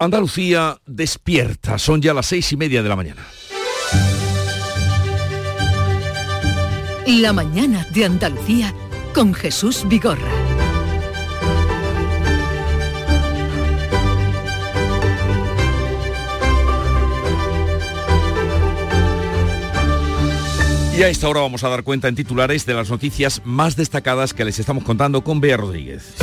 [0.00, 3.26] Andalucía despierta, son ya las seis y media de la mañana.
[7.06, 8.72] La mañana de Andalucía
[9.12, 10.30] con Jesús Vigorra.
[20.96, 24.32] Y a esta hora vamos a dar cuenta en titulares de las noticias más destacadas
[24.32, 26.14] que les estamos contando con Bea Rodríguez.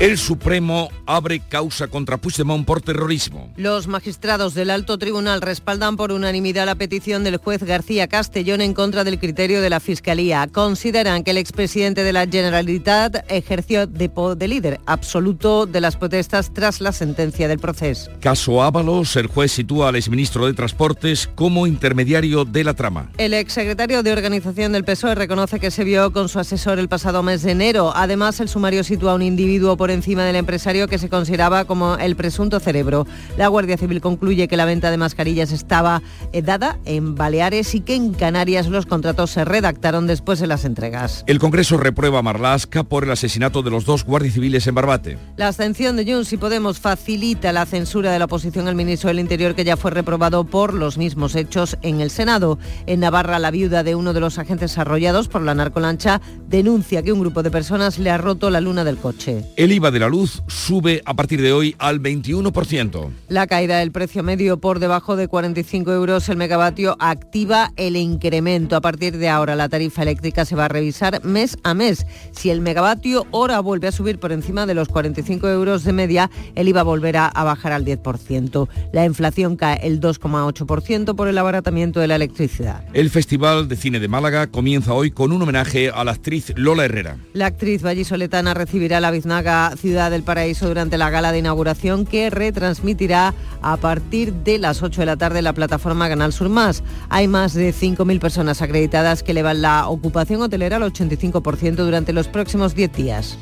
[0.00, 3.52] El Supremo abre causa contra Puigdemont por terrorismo.
[3.58, 8.72] Los magistrados del alto tribunal respaldan por unanimidad la petición del juez García Castellón en
[8.72, 10.48] contra del criterio de la Fiscalía.
[10.50, 16.54] Consideran que el expresidente de la Generalitat ejerció de, de líder absoluto de las protestas
[16.54, 18.10] tras la sentencia del proceso.
[18.20, 23.10] Caso Ábalos, el juez sitúa al exministro de Transportes como intermediario de la trama.
[23.18, 27.22] El exsecretario de Organización del PSOE reconoce que se vio con su asesor el pasado
[27.22, 27.92] mes de enero.
[27.94, 31.96] Además, el sumario sitúa a un individuo por encima del empresario que se consideraba como
[31.96, 33.06] el presunto cerebro.
[33.36, 37.80] La Guardia Civil concluye que la venta de mascarillas estaba eh, dada en Baleares y
[37.80, 41.24] que en Canarias los contratos se redactaron después de las entregas.
[41.26, 45.18] El Congreso reprueba a Marlasca por el asesinato de los dos guardias civiles en Barbate.
[45.36, 49.20] La abstención de Junts y Podemos facilita la censura de la oposición al ministro del
[49.20, 52.58] Interior que ya fue reprobado por los mismos hechos en el Senado.
[52.86, 57.12] En Navarra, la viuda de uno de los agentes arrollados por la narcolancha denuncia que
[57.12, 59.44] un grupo de personas le ha roto la luna del coche.
[59.56, 63.10] El IVA de la luz sube a partir de hoy al 21%.
[63.28, 68.76] La caída del precio medio por debajo de 45 euros el megavatio activa el incremento.
[68.76, 72.06] A partir de ahora la tarifa eléctrica se va a revisar mes a mes.
[72.32, 76.30] Si el megavatio hora vuelve a subir por encima de los 45 euros de media,
[76.54, 78.68] el IVA volverá a bajar al 10%.
[78.92, 82.84] La inflación cae el 2,8% por el abaratamiento de la electricidad.
[82.92, 86.84] El Festival de Cine de Málaga comienza hoy con un homenaje a la actriz Lola
[86.84, 87.16] Herrera.
[87.32, 92.30] La actriz vallisoletana recibirá la biznaga Ciudad del Paraíso durante la gala de inauguración que
[92.30, 96.82] retransmitirá a partir de las 8 de la tarde la plataforma Canal Sur Más.
[97.08, 102.28] Hay más de 5.000 personas acreditadas que elevan la ocupación hotelera al 85% durante los
[102.28, 103.38] próximos 10 días.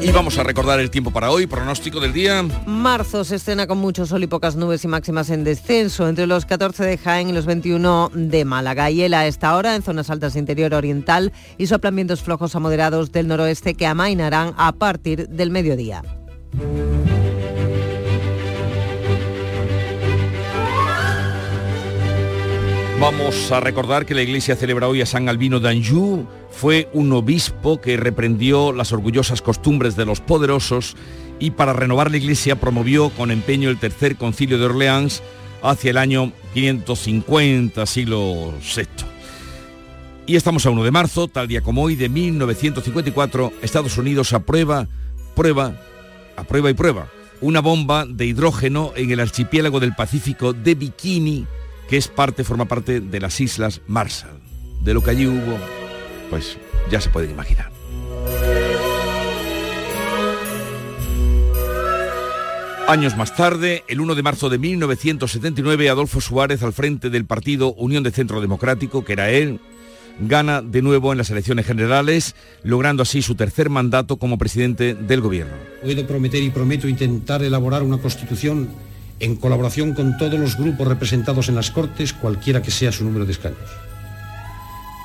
[0.00, 2.44] Y vamos a recordar el tiempo para hoy, pronóstico del día.
[2.66, 6.46] Marzo se escena con mucho sol y pocas nubes y máximas en descenso, entre los
[6.46, 8.90] 14 de Jaén y los 21 de Málaga.
[8.90, 12.60] Y a esta hora en zonas altas de interior oriental y soplan vientos flojos a
[12.60, 16.02] moderados del noroeste que amainarán a partir del mediodía.
[23.00, 26.26] Vamos a recordar que la iglesia celebra hoy a San Albino d'Anjou.
[26.50, 30.96] Fue un obispo que reprendió las orgullosas costumbres de los poderosos
[31.38, 35.22] y para renovar la iglesia promovió con empeño el tercer concilio de Orleans
[35.62, 38.88] hacia el año 550, siglo VI.
[40.26, 44.88] Y estamos a 1 de marzo, tal día como hoy, de 1954, Estados Unidos aprueba,
[45.36, 45.72] prueba,
[46.36, 47.08] aprueba y prueba
[47.40, 51.46] una bomba de hidrógeno en el archipiélago del Pacífico de Bikini,
[51.88, 54.38] que es parte, forma parte de las Islas Marshall.
[54.84, 55.58] De lo que allí hubo,
[56.30, 56.58] pues
[56.90, 57.70] ya se pueden imaginar.
[62.86, 67.74] Años más tarde, el 1 de marzo de 1979, Adolfo Suárez, al frente del partido
[67.74, 69.60] Unión de Centro Democrático, que era él,
[70.20, 75.20] gana de nuevo en las elecciones generales, logrando así su tercer mandato como presidente del
[75.20, 75.52] gobierno.
[75.82, 78.70] Puedo prometer y prometo intentar elaborar una constitución
[79.20, 83.26] en colaboración con todos los grupos representados en las Cortes, cualquiera que sea su número
[83.26, 83.70] de escaños.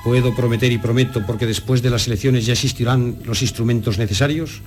[0.03, 4.61] Puedo prometer y prometo, porque después de las elecciones ya existirán los instrumentos necesarios,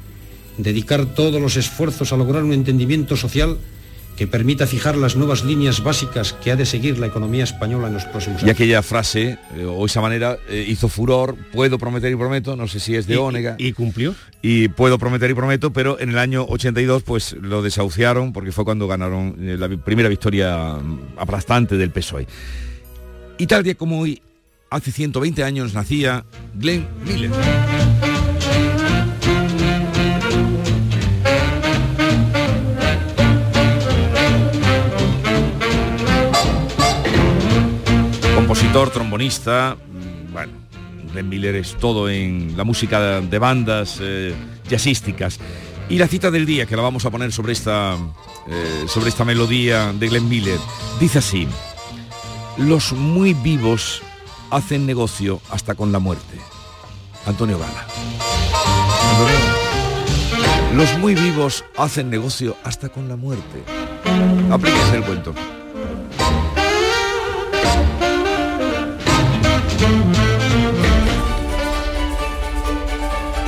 [0.56, 3.58] dedicar todos los esfuerzos a lograr un entendimiento social
[4.16, 7.94] que permita fijar las nuevas líneas básicas que ha de seguir la economía española en
[7.94, 8.54] los próximos Y años.
[8.56, 12.80] aquella frase, eh, o esa manera, eh, hizo furor, puedo prometer y prometo, no sé
[12.80, 13.56] si es de Y- Ónega.
[13.58, 14.14] y cumplió.
[14.42, 18.64] Y puedo prometer y prometo, pero en el año 82 pues lo desahuciaron porque fue
[18.64, 22.26] cuando ganaron eh, la primera victoria mm, aplastante del PSOE.
[23.38, 24.22] Y tal día como hoy,
[24.70, 27.30] hace 120 años, nacía Glenn Miller.
[38.46, 40.52] Compositor, trombonista, mm, bueno,
[41.12, 44.36] Glenn Miller es todo en la música de bandas eh,
[44.70, 45.40] jazzísticas.
[45.88, 47.96] Y la cita del día, que la vamos a poner sobre esta,
[48.46, 50.60] eh, sobre esta melodía de Glenn Miller,
[51.00, 51.48] dice así,
[52.56, 54.00] los muy vivos
[54.52, 56.38] hacen negocio hasta con la muerte.
[57.26, 57.84] Antonio Gala.
[60.72, 63.64] Los muy vivos hacen negocio hasta con la muerte.
[64.52, 65.34] Aplíquese el cuento.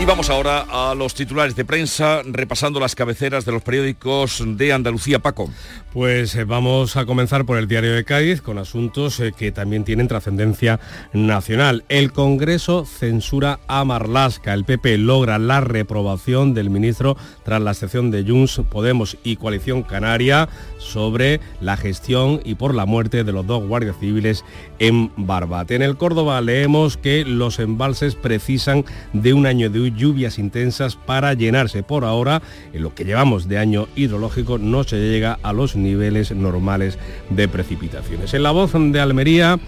[0.01, 4.73] Y vamos ahora a los titulares de prensa, repasando las cabeceras de los periódicos de
[4.73, 5.51] Andalucía, Paco.
[5.93, 9.83] Pues eh, vamos a comenzar por el diario de Cádiz con asuntos eh, que también
[9.83, 10.79] tienen trascendencia
[11.13, 11.83] nacional.
[11.89, 14.55] El Congreso censura a Marlasca.
[14.55, 19.83] El PP logra la reprobación del ministro tras la sección de Junts, Podemos y Coalición
[19.83, 24.45] Canaria sobre la gestión y por la muerte de los dos guardias civiles
[24.79, 25.75] en Barbate.
[25.75, 31.35] En el Córdoba leemos que los embalses precisan de un año de lluvias intensas para
[31.35, 31.83] llenarse.
[31.83, 36.33] Por ahora, en lo que llevamos de año hidrológico, no se llega a los niveles
[36.33, 36.99] normales
[37.31, 38.35] de precipitaciones.
[38.35, 39.59] En la voz de Almería,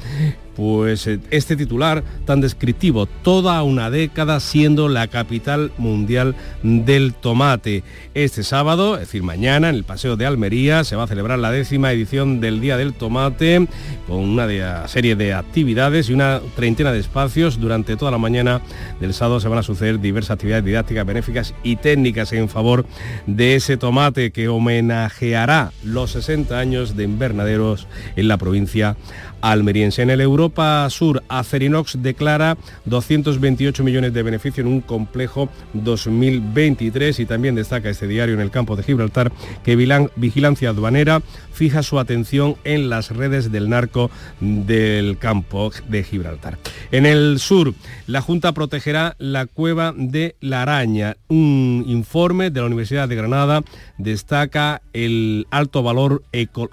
[0.57, 7.83] pues eh, este titular tan descriptivo, toda una década siendo la capital mundial del tomate.
[8.15, 11.51] Este sábado, es decir, mañana, en el Paseo de Almería, se va a celebrar la
[11.51, 13.67] décima edición del Día del Tomate,
[14.07, 17.61] con una serie de actividades y una treintena de espacios.
[17.61, 18.61] Durante toda la mañana
[19.01, 22.85] del sábado se van a suceder diversas actividades didácticas, benéficas y técnicas en favor
[23.27, 27.87] de ese tomate que homenajeará los 60 años de invernaderos
[28.17, 28.97] en la provincia
[29.41, 30.03] almeriense.
[30.03, 37.27] En el Europa Sur, Acerinox declara 228 millones de beneficio en un complejo 2023 y
[37.27, 39.33] también destaca este diario en el campo de Gibraltar
[39.65, 39.77] que
[40.17, 41.23] Vigilancia Aduanera
[41.53, 44.11] fija su atención en las redes del narco
[44.41, 46.59] del campo de Gibraltar.
[46.91, 47.75] En el sur,
[48.07, 51.17] la Junta protegerá la cueva de la araña.
[51.29, 53.63] Un informe de la Universidad de Granada
[53.99, 56.23] destaca el alto valor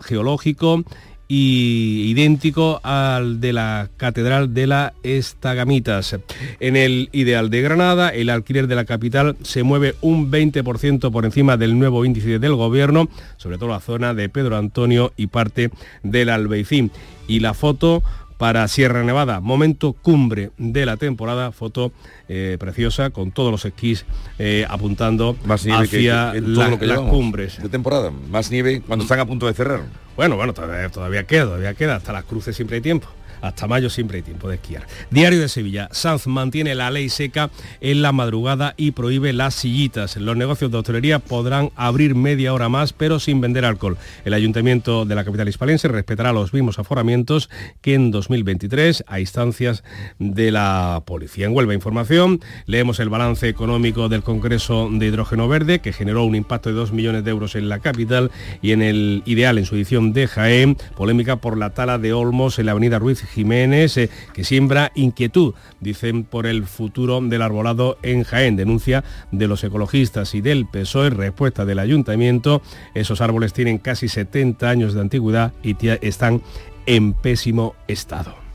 [0.02, 0.84] geológico
[1.28, 6.18] y idéntico al de la Catedral de la Estagamitas.
[6.60, 11.26] En el Ideal de Granada, el alquiler de la capital se mueve un 20% por
[11.26, 15.70] encima del nuevo índice del gobierno, sobre todo la zona de Pedro Antonio y parte
[16.04, 16.92] del Albeicín.
[17.28, 18.04] Y la foto
[18.38, 21.92] para Sierra Nevada, momento cumbre de la temporada, foto
[22.30, 24.06] eh, preciosa con todos los esquís
[24.38, 27.62] eh, apuntando Más nieve hacia que la- lo que las cumbres.
[27.62, 28.12] de temporada.
[28.30, 29.82] Más nieve cuando están a punto de cerrar.
[30.16, 31.96] Bueno, bueno, todavía, todavía queda, todavía queda.
[31.96, 33.08] Hasta las cruces siempre hay tiempo.
[33.42, 34.88] Hasta mayo siempre hay tiempo de esquiar.
[35.12, 35.90] Diario de Sevilla.
[35.92, 37.50] Sanz mantiene la ley seca
[37.82, 40.18] en la madrugada y prohíbe las sillitas.
[40.18, 43.98] Los negocios de hostelería podrán abrir media hora más, pero sin vender alcohol.
[44.26, 47.50] El ayuntamiento de la capital hispalense respetará los mismos aforamientos
[47.82, 49.84] que en 2023 a instancias
[50.20, 51.46] de la policía.
[51.46, 56.36] En Huelva Información leemos el balance económico del Congreso de Hidrógeno Verde, que generó un
[56.36, 58.32] impacto de 2 millones de euros en la capital
[58.62, 62.60] y en el ideal en su edición de Jaén, polémica por la tala de Olmos
[62.60, 67.98] en la avenida Ruiz Jiménez, eh, que siembra inquietud, dicen, por el futuro del arbolado
[68.04, 68.56] en Jaén.
[68.56, 72.62] Denuncia de los ecologistas y del PSOE, respuesta del ayuntamiento.
[72.94, 76.42] Esos árboles tienen casi 70 años de antigüedad y están
[76.86, 78.48] en pésimo estado.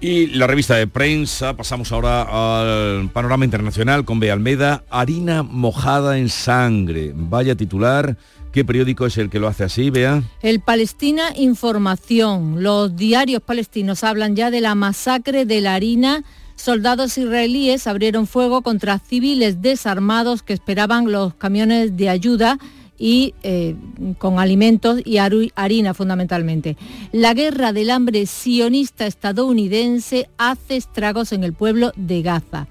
[0.00, 4.30] Y la revista de prensa, pasamos ahora al panorama internacional con B.
[4.30, 7.12] Almeda, harina mojada en sangre.
[7.16, 8.16] Vaya titular,
[8.52, 10.22] ¿qué periódico es el que lo hace así, Bea?
[10.42, 12.62] El Palestina Información.
[12.62, 16.24] Los diarios palestinos hablan ya de la masacre de la harina.
[16.56, 22.58] Soldados israelíes abrieron fuego contra civiles desarmados que esperaban los camiones de ayuda
[22.98, 23.76] y eh,
[24.18, 26.76] con alimentos y harina fundamentalmente.
[27.12, 32.66] La guerra del hambre sionista estadounidense hace estragos en el pueblo de Gaza.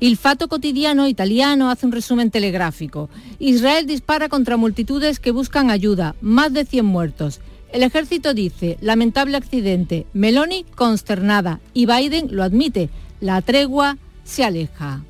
[0.00, 3.08] Il Fato Cotidiano italiano hace un resumen telegráfico.
[3.40, 7.40] Israel dispara contra multitudes que buscan ayuda, más de 100 muertos.
[7.72, 12.90] El ejército dice, lamentable accidente, Meloni consternada y Biden lo admite,
[13.20, 15.02] la tregua se aleja.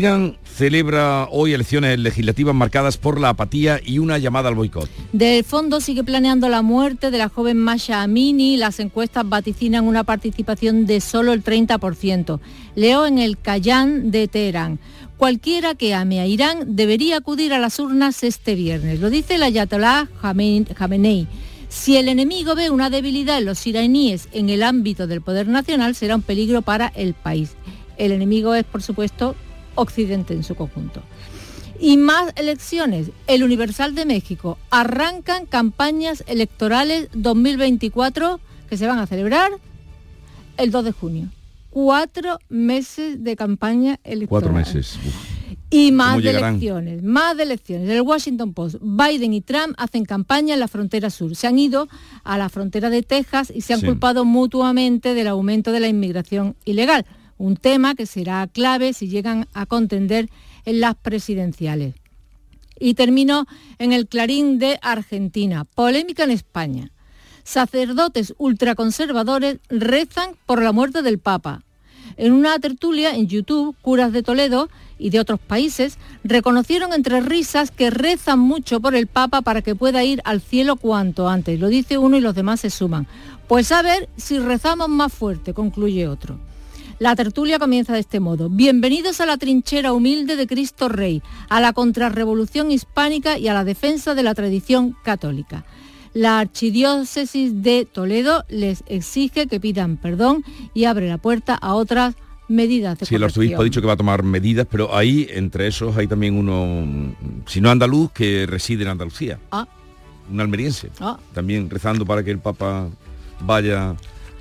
[0.00, 4.88] Irán celebra hoy elecciones legislativas marcadas por la apatía y una llamada al boicot.
[5.12, 8.56] Del fondo sigue planeando la muerte de la joven Masha Amini.
[8.56, 12.40] Las encuestas vaticinan una participación de solo el 30%.
[12.76, 14.78] Leo en el Cayán de Teherán.
[15.18, 19.00] Cualquiera que ame a Irán debería acudir a las urnas este viernes.
[19.00, 21.28] Lo dice el ayatollah Khamenei.
[21.68, 25.94] Si el enemigo ve una debilidad en los iraníes en el ámbito del poder nacional,
[25.94, 27.50] será un peligro para el país.
[27.98, 29.36] El enemigo es, por supuesto,
[29.74, 31.02] Occidente en su conjunto.
[31.78, 33.10] Y más elecciones.
[33.26, 34.58] El Universal de México.
[34.70, 39.50] Arrancan campañas electorales 2024 que se van a celebrar
[40.58, 41.28] el 2 de junio.
[41.70, 44.28] Cuatro meses de campaña electoral.
[44.28, 44.98] Cuatro meses.
[45.70, 47.88] Y más de elecciones, más de elecciones.
[47.88, 51.34] El Washington Post, Biden y Trump hacen campaña en la frontera sur.
[51.36, 51.88] Se han ido
[52.24, 56.56] a la frontera de Texas y se han culpado mutuamente del aumento de la inmigración
[56.64, 57.06] ilegal
[57.40, 60.28] un tema que será clave si llegan a contender
[60.66, 61.94] en las presidenciales.
[62.78, 63.46] Y termino
[63.78, 65.64] en el Clarín de Argentina.
[65.64, 66.92] Polémica en España.
[67.42, 71.62] Sacerdotes ultraconservadores rezan por la muerte del Papa.
[72.18, 74.68] En una tertulia en YouTube, curas de Toledo
[74.98, 79.74] y de otros países reconocieron entre risas que rezan mucho por el Papa para que
[79.74, 81.58] pueda ir al cielo cuanto antes.
[81.58, 83.06] Lo dice uno y los demás se suman.
[83.48, 86.49] Pues a ver si rezamos más fuerte, concluye otro.
[87.00, 88.50] La tertulia comienza de este modo.
[88.50, 93.64] Bienvenidos a la trinchera humilde de Cristo Rey, a la contrarrevolución hispánica y a la
[93.64, 95.64] defensa de la tradición católica.
[96.12, 100.44] La archidiócesis de Toledo les exige que pidan perdón
[100.74, 102.16] y abre la puerta a otras
[102.48, 105.68] medidas de Sí, el arzobispo ha dicho que va a tomar medidas, pero ahí, entre
[105.68, 109.38] esos, hay también uno, si no andaluz, que reside en Andalucía.
[109.50, 109.66] Ah.
[110.30, 110.90] Un almeriense.
[111.00, 111.18] Ah.
[111.32, 112.90] También rezando para que el Papa
[113.40, 113.96] vaya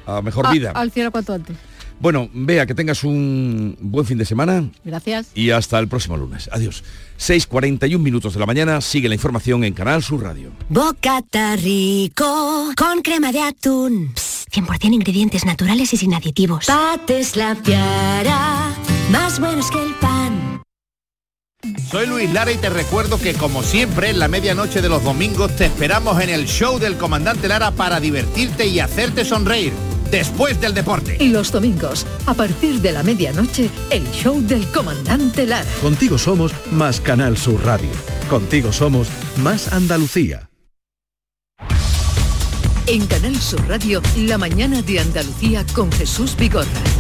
[0.06, 0.72] a mejor Ah, vida.
[0.72, 1.69] Al cielo cuanto antes.
[2.00, 5.28] Bueno, vea que tengas un buen fin de semana Gracias.
[5.36, 6.50] y hasta el próximo lunes.
[6.52, 6.84] Adiós.
[7.20, 10.52] 6.41 minutos de la mañana, sigue la información en Canal Sur Radio.
[10.70, 14.14] Bocata rico con crema de atún.
[14.16, 16.66] Psst, 100% ingredientes naturales y sin aditivos.
[16.68, 18.74] Pates la piara,
[19.12, 20.62] más buenos que el pan.
[21.92, 25.54] Soy Luis Lara y te recuerdo que como siempre en la medianoche de los domingos
[25.58, 29.74] te esperamos en el show del comandante Lara para divertirte y hacerte sonreír.
[30.12, 31.18] Después del deporte.
[31.20, 35.70] Y los domingos, a partir de la medianoche, el show del comandante Lara.
[35.82, 37.90] Contigo somos más Canal Sur Radio.
[38.30, 39.08] Contigo somos
[39.38, 40.50] más Andalucía.
[42.88, 46.99] En Canal Sur Radio, la mañana de Andalucía con Jesús Vigorra.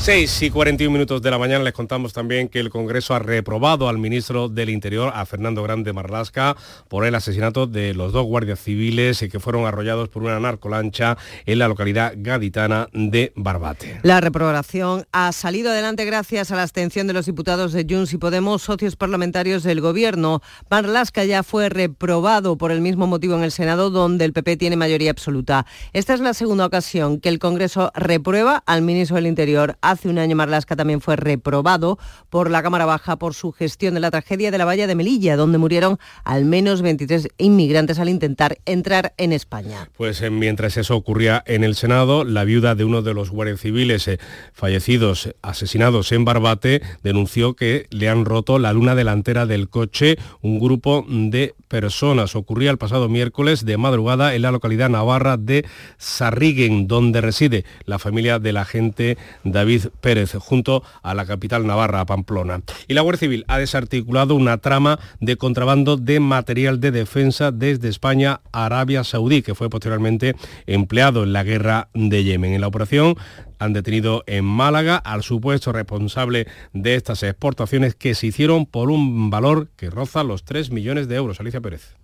[0.00, 3.86] 6 y 41 minutos de la mañana les contamos también que el Congreso ha reprobado
[3.86, 6.56] al ministro del Interior, a Fernando Grande Marlasca,
[6.88, 11.58] por el asesinato de los dos guardias civiles que fueron arrollados por una narcolancha en
[11.58, 14.00] la localidad gaditana de Barbate.
[14.02, 18.16] La reprobación ha salido adelante gracias a la abstención de los diputados de Junts y
[18.16, 20.40] Podemos, socios parlamentarios del Gobierno.
[20.70, 24.76] Marlasca ya fue reprobado por el mismo motivo en el Senado, donde el PP tiene
[24.76, 25.66] mayoría absoluta.
[25.92, 29.76] Esta es la segunda ocasión que el Congreso reprueba al ministro del Interior.
[29.90, 33.98] Hace un año Marlasca también fue reprobado por la Cámara Baja por su gestión de
[33.98, 38.58] la tragedia de la valla de Melilla, donde murieron al menos 23 inmigrantes al intentar
[38.66, 39.88] entrar en España.
[39.96, 43.58] Pues eh, mientras eso ocurría en el Senado, la viuda de uno de los guardias
[43.58, 44.20] civiles eh,
[44.52, 50.60] fallecidos, asesinados en Barbate, denunció que le han roto la luna delantera del coche un
[50.60, 52.36] grupo de personas.
[52.36, 55.66] Ocurría el pasado miércoles de madrugada en la localidad navarra de
[55.98, 62.62] Sarriguen, donde reside la familia del agente David Pérez, junto a la capital navarra, Pamplona.
[62.88, 67.88] Y la Guardia Civil ha desarticulado una trama de contrabando de material de defensa desde
[67.88, 70.34] España a Arabia Saudí, que fue posteriormente
[70.66, 72.54] empleado en la guerra de Yemen.
[72.54, 73.16] En la operación
[73.58, 79.30] han detenido en Málaga al supuesto responsable de estas exportaciones que se hicieron por un
[79.30, 81.40] valor que roza los 3 millones de euros.
[81.40, 81.94] Alicia Pérez.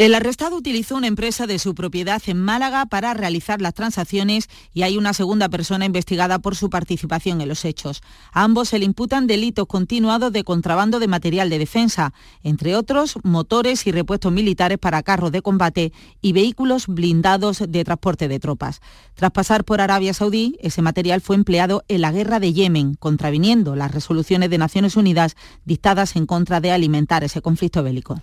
[0.00, 4.80] El arrestado utilizó una empresa de su propiedad en Málaga para realizar las transacciones y
[4.80, 8.00] hay una segunda persona investigada por su participación en los hechos.
[8.32, 13.18] A ambos se le imputan delitos continuados de contrabando de material de defensa, entre otros
[13.24, 15.92] motores y repuestos militares para carros de combate
[16.22, 18.80] y vehículos blindados de transporte de tropas.
[19.16, 23.76] Tras pasar por Arabia Saudí, ese material fue empleado en la guerra de Yemen, contraviniendo
[23.76, 25.36] las resoluciones de Naciones Unidas
[25.66, 28.18] dictadas en contra de alimentar ese conflicto bélico.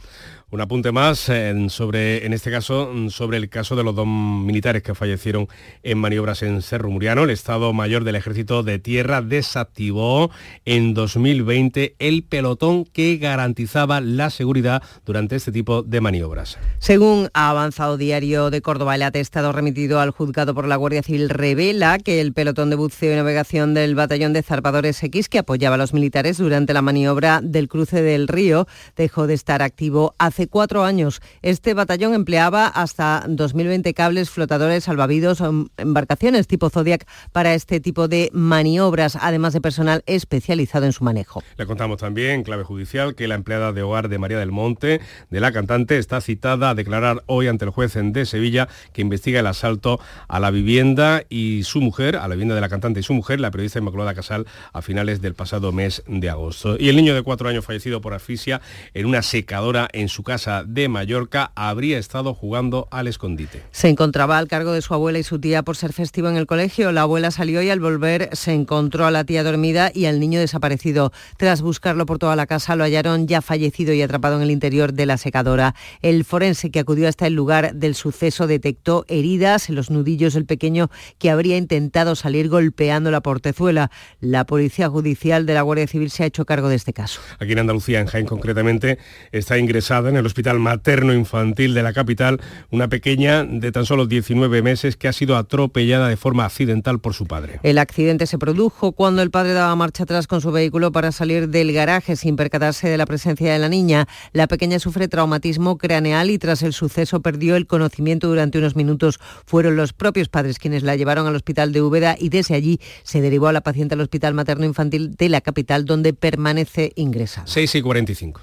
[0.49, 4.07] Un apunte más, en sobre, en este caso, mm, sobre el caso de los dos
[4.07, 5.47] militares que fallecieron
[5.83, 7.23] en maniobras en Cerro Muriano.
[7.23, 10.31] El Estado Mayor del Ejército de Tierra desactivó
[10.65, 16.57] en 2020 el pelotón que garantizaba la seguridad durante este tipo de maniobras.
[16.79, 21.29] Según ha avanzado Diario de Córdoba, el atestado remitido al juzgado por la Guardia Civil
[21.29, 25.75] revela que el pelotón de buceo y navegación del batallón de zarpadores X que apoyaba
[25.75, 30.47] a los militares durante la maniobra del cruce del río dejó de estar activo hace
[30.47, 31.21] cuatro años.
[31.57, 38.07] Este batallón empleaba hasta 2020 cables, flotadores, salvavidos, em, embarcaciones tipo Zodiac para este tipo
[38.07, 41.41] de maniobras, además de personal especializado en su manejo.
[41.57, 45.01] Le contamos también, en clave judicial, que la empleada de hogar de María del Monte,
[45.31, 49.39] de la cantante, está citada a declarar hoy ante el juez de Sevilla que investiga
[49.39, 53.03] el asalto a la vivienda y su mujer, a la vivienda de la cantante y
[53.03, 56.77] su mujer, la periodista Inmaculada Casal, a finales del pasado mes de agosto.
[56.79, 58.61] Y el niño de cuatro años fallecido por asfixia
[58.93, 63.63] en una secadora en su casa de Mallorca habría estado jugando al escondite.
[63.71, 66.47] Se encontraba al cargo de su abuela y su tía por ser festivo en el
[66.47, 66.91] colegio.
[66.91, 70.39] La abuela salió y al volver se encontró a la tía dormida y al niño
[70.39, 71.11] desaparecido.
[71.37, 74.93] Tras buscarlo por toda la casa lo hallaron ya fallecido y atrapado en el interior
[74.93, 75.75] de la secadora.
[76.01, 80.45] El forense que acudió hasta el lugar del suceso detectó heridas en los nudillos del
[80.45, 83.91] pequeño que habría intentado salir golpeando la portezuela.
[84.19, 87.21] La policía judicial de la Guardia Civil se ha hecho cargo de este caso.
[87.39, 88.97] Aquí en Andalucía, en Jaén concretamente,
[89.31, 92.39] está ingresada en el Hospital Materno Infantil de la capital
[92.71, 97.13] una pequeña de tan solo 19 meses que ha sido atropellada de forma accidental por
[97.13, 97.59] su padre.
[97.63, 101.49] El accidente se produjo cuando el padre daba marcha atrás con su vehículo para salir
[101.49, 104.07] del garaje sin percatarse de la presencia de la niña.
[104.31, 109.19] La pequeña sufre traumatismo craneal y tras el suceso perdió el conocimiento durante unos minutos.
[109.45, 113.19] Fueron los propios padres quienes la llevaron al hospital de Úbeda y desde allí se
[113.19, 117.47] derivó a la paciente al Hospital Materno Infantil de la capital donde permanece ingresada.
[117.47, 118.41] 6 y 45.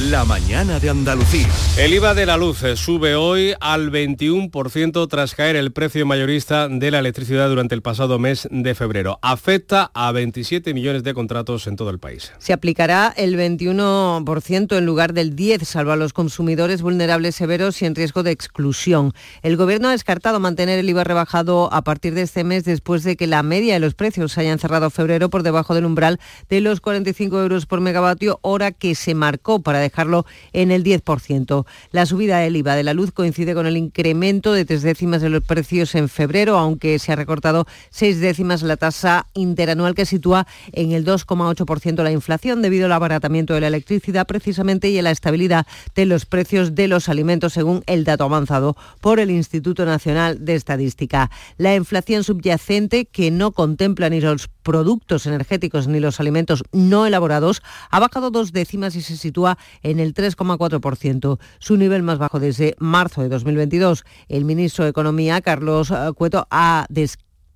[0.00, 1.46] La mañana de Andalucía.
[1.78, 6.66] El IVA de la luz eh, sube hoy al 21% tras caer el precio mayorista
[6.68, 9.20] de la electricidad durante el pasado mes de febrero.
[9.22, 12.32] Afecta a 27 millones de contratos en todo el país.
[12.38, 17.86] Se aplicará el 21% en lugar del 10%, salvo a los consumidores vulnerables severos y
[17.86, 19.12] en riesgo de exclusión.
[19.42, 23.14] El Gobierno ha descartado mantener el IVA rebajado a partir de este mes después de
[23.14, 26.18] que la media de los precios hayan cerrado febrero por debajo del umbral
[26.48, 31.66] de los 45 euros por megavatio, hora que se marcó para dejarlo en el 10%.
[31.92, 35.28] La subida del IVA de la luz coincide con el incremento de tres décimas de
[35.28, 40.46] los precios en febrero, aunque se ha recortado seis décimas la tasa interanual que sitúa
[40.72, 45.10] en el 2,8% la inflación debido al abaratamiento de la electricidad precisamente y a la
[45.10, 50.44] estabilidad de los precios de los alimentos según el dato avanzado por el Instituto Nacional
[50.44, 51.30] de Estadística.
[51.58, 57.62] La inflación subyacente que no contempla ni los productos energéticos ni los alimentos no elaborados
[57.90, 62.74] ha bajado dos décimas y se sitúa en el 3,4%, su nivel más bajo desde
[62.78, 64.04] marzo de 2022.
[64.28, 66.86] El ministro de Economía, Carlos eh, Cueto, ha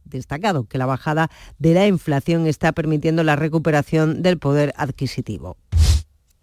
[0.04, 5.56] destacado que la bajada de la inflación está permitiendo la recuperación del poder adquisitivo.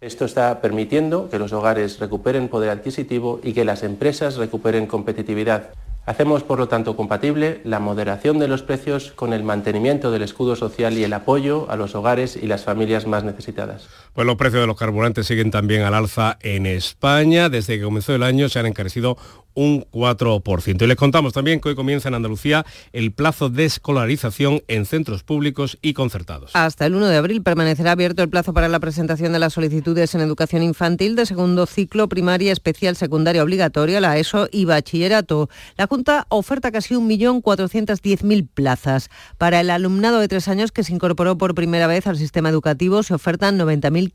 [0.00, 5.70] Esto está permitiendo que los hogares recuperen poder adquisitivo y que las empresas recuperen competitividad.
[6.06, 10.54] Hacemos, por lo tanto, compatible la moderación de los precios con el mantenimiento del escudo
[10.54, 13.88] social y el apoyo a los hogares y las familias más necesitadas.
[14.16, 17.50] Pues los precios de los carburantes siguen también al alza en España.
[17.50, 19.18] Desde que comenzó el año se han encarecido
[19.56, 20.82] un 4%.
[20.82, 25.24] Y les contamos también que hoy comienza en Andalucía el plazo de escolarización en centros
[25.24, 26.50] públicos y concertados.
[26.54, 30.14] Hasta el 1 de abril permanecerá abierto el plazo para la presentación de las solicitudes
[30.14, 35.48] en educación infantil de segundo ciclo, primaria, especial, secundaria obligatoria, la ESO y bachillerato.
[35.76, 39.08] La Junta oferta casi 1.410.000 plazas.
[39.38, 43.02] Para el alumnado de tres años que se incorporó por primera vez al sistema educativo
[43.02, 43.56] se ofertan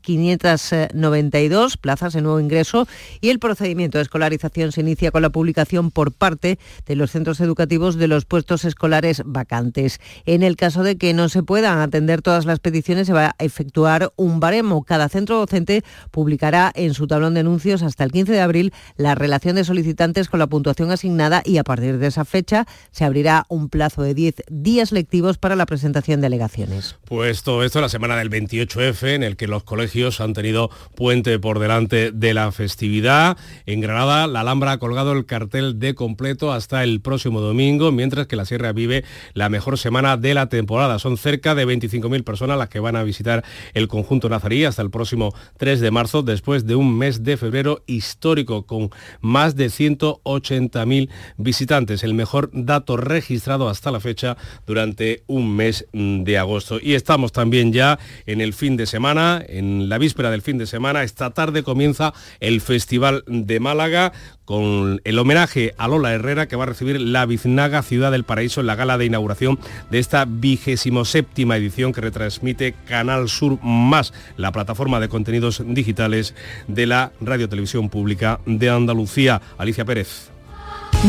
[0.00, 2.86] 90.592 plazas de nuevo ingreso
[3.20, 7.40] y el procedimiento de escolarización se inicia con la publicación por parte de los centros
[7.40, 10.00] educativos de los puestos escolares vacantes.
[10.26, 13.44] En el caso de que no se puedan atender todas las peticiones, se va a
[13.44, 14.84] efectuar un baremo.
[14.84, 19.14] Cada centro docente publicará en su tablón de anuncios hasta el 15 de abril la
[19.14, 23.44] relación de solicitantes con la puntuación asignada y a partir de esa fecha se abrirá
[23.48, 26.96] un plazo de 10 días lectivos para la presentación de alegaciones.
[27.04, 29.81] Pues todo esto la semana del 28F, en el que los colegios
[30.20, 33.36] han tenido puente por delante de la festividad.
[33.66, 38.26] En Granada, la Alhambra ha colgado el cartel de completo hasta el próximo domingo, mientras
[38.26, 39.04] que la Sierra vive
[39.34, 40.98] la mejor semana de la temporada.
[40.98, 44.90] Son cerca de 25.000 personas las que van a visitar el conjunto nazarí hasta el
[44.90, 51.08] próximo 3 de marzo, después de un mes de febrero histórico con más de 180.000
[51.36, 56.78] visitantes, el mejor dato registrado hasta la fecha durante un mes de agosto.
[56.80, 60.66] Y estamos también ya en el fin de semana, en la víspera del fin de
[60.66, 61.02] semana.
[61.02, 64.12] Esta tarde comienza el Festival de Málaga
[64.44, 68.60] con el homenaje a Lola Herrera que va a recibir la Biznaga Ciudad del Paraíso
[68.60, 69.58] en la gala de inauguración
[69.90, 76.34] de esta vigésimo séptima edición que retransmite Canal Sur Más, la plataforma de contenidos digitales
[76.66, 79.40] de la Radio Televisión Pública de Andalucía.
[79.58, 80.31] Alicia Pérez.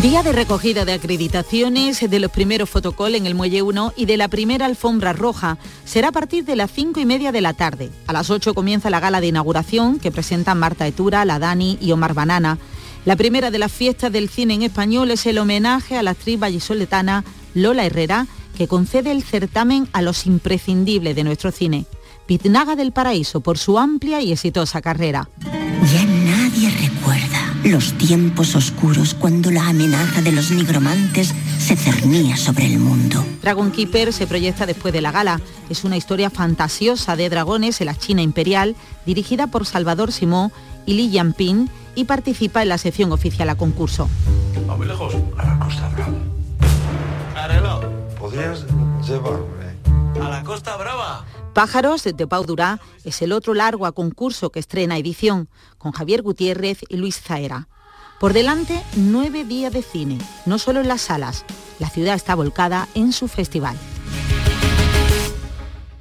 [0.01, 4.17] Día de recogida de acreditaciones de los primeros fotocall en el Muelle 1 y de
[4.17, 5.59] la primera alfombra roja.
[5.85, 7.91] Será a partir de las 5 y media de la tarde.
[8.07, 11.91] A las 8 comienza la gala de inauguración que presentan Marta Etura, La Dani y
[11.91, 12.57] Omar Banana.
[13.05, 16.39] La primera de las fiestas del cine en español es el homenaje a la actriz
[16.39, 17.23] vallisoletana
[17.53, 18.25] Lola Herrera,
[18.57, 21.85] que concede el certamen a los imprescindibles de nuestro cine.
[22.25, 25.29] Pitnaga del Paraíso por su amplia y exitosa carrera.
[27.64, 33.24] Los tiempos oscuros cuando la amenaza de los nigromantes se cernía sobre el mundo.
[33.41, 35.39] Dragon Keeper se proyecta después de la gala.
[35.70, 40.51] Es una historia fantasiosa de dragones en la China imperial, dirigida por Salvador Simó
[40.86, 44.09] y Li Yanping y participa en la sección oficial a concurso.
[44.70, 46.18] A muy lejos, a la Costa Brava.
[47.36, 47.82] Arelo,
[48.20, 48.66] ¿Podrías
[49.07, 49.74] llevarme?
[50.22, 51.26] a la Costa Brava.
[51.53, 56.23] Pájaros de Pau Durá es el otro largo a concurso que estrena edición, con Javier
[56.23, 57.67] Gutiérrez y Luis Zaera.
[58.19, 61.45] Por delante, nueve días de cine, no solo en las salas.
[61.77, 63.77] La ciudad está volcada en su festival.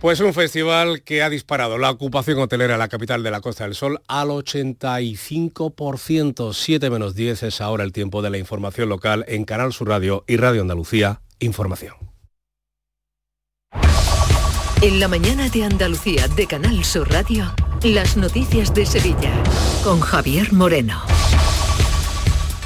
[0.00, 3.64] Pues un festival que ha disparado la ocupación hotelera en la capital de la Costa
[3.64, 9.24] del Sol al 85%, 7 menos 10 es ahora el tiempo de la información local
[9.28, 12.11] en Canal Sur Radio y Radio Andalucía Información.
[14.82, 17.54] En la mañana de Andalucía de Canal Sur Radio,
[17.84, 19.32] las noticias de Sevilla
[19.84, 21.00] con Javier Moreno.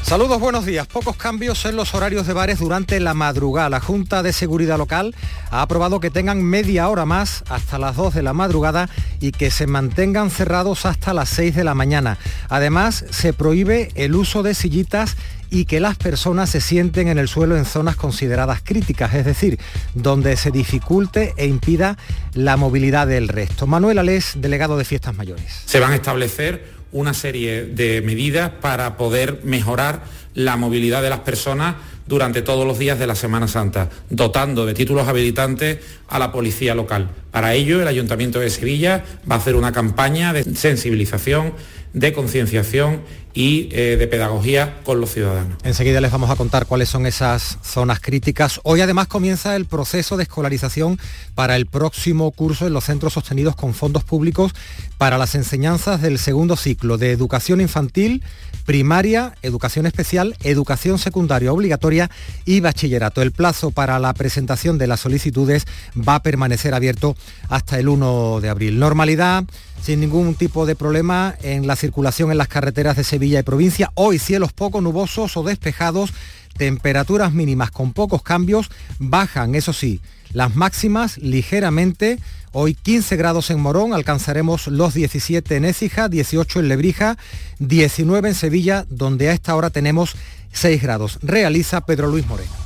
[0.00, 0.86] Saludos, buenos días.
[0.86, 3.68] Pocos cambios en los horarios de bares durante la madrugada.
[3.68, 5.14] La Junta de Seguridad Local
[5.50, 8.88] ha aprobado que tengan media hora más hasta las 2 de la madrugada
[9.20, 12.18] y que se mantengan cerrados hasta las 6 de la mañana.
[12.48, 15.16] Además, se prohíbe el uso de sillitas
[15.50, 19.58] y que las personas se sienten en el suelo en zonas consideradas críticas, es decir,
[19.94, 21.96] donde se dificulte e impida
[22.34, 23.66] la movilidad del resto.
[23.66, 25.62] Manuel Alés, delegado de Fiestas Mayores.
[25.66, 30.02] Se van a establecer una serie de medidas para poder mejorar
[30.34, 31.76] la movilidad de las personas
[32.06, 35.78] durante todos los días de la Semana Santa, dotando de títulos habilitantes
[36.08, 37.10] a la policía local.
[37.36, 41.52] Para ello, el Ayuntamiento de Sevilla va a hacer una campaña de sensibilización,
[41.92, 43.02] de concienciación
[43.34, 45.58] y eh, de pedagogía con los ciudadanos.
[45.62, 48.60] Enseguida les vamos a contar cuáles son esas zonas críticas.
[48.62, 50.98] Hoy además comienza el proceso de escolarización
[51.34, 54.54] para el próximo curso en los centros sostenidos con fondos públicos
[54.96, 58.22] para las enseñanzas del segundo ciclo de educación infantil,
[58.64, 62.10] primaria, educación especial, educación secundaria obligatoria
[62.46, 63.20] y bachillerato.
[63.20, 65.66] El plazo para la presentación de las solicitudes
[65.96, 67.16] va a permanecer abierto
[67.48, 68.78] hasta el 1 de abril.
[68.78, 69.44] Normalidad
[69.82, 73.92] sin ningún tipo de problema en la circulación en las carreteras de Sevilla y provincia.
[73.94, 76.12] Hoy cielos poco nubosos o despejados,
[76.56, 80.00] temperaturas mínimas con pocos cambios, bajan, eso sí,
[80.32, 82.18] las máximas ligeramente.
[82.52, 87.18] Hoy 15 grados en Morón, alcanzaremos los 17 en Écija, 18 en Lebrija,
[87.58, 90.16] 19 en Sevilla, donde a esta hora tenemos
[90.52, 91.18] 6 grados.
[91.22, 92.65] Realiza Pedro Luis Moreno.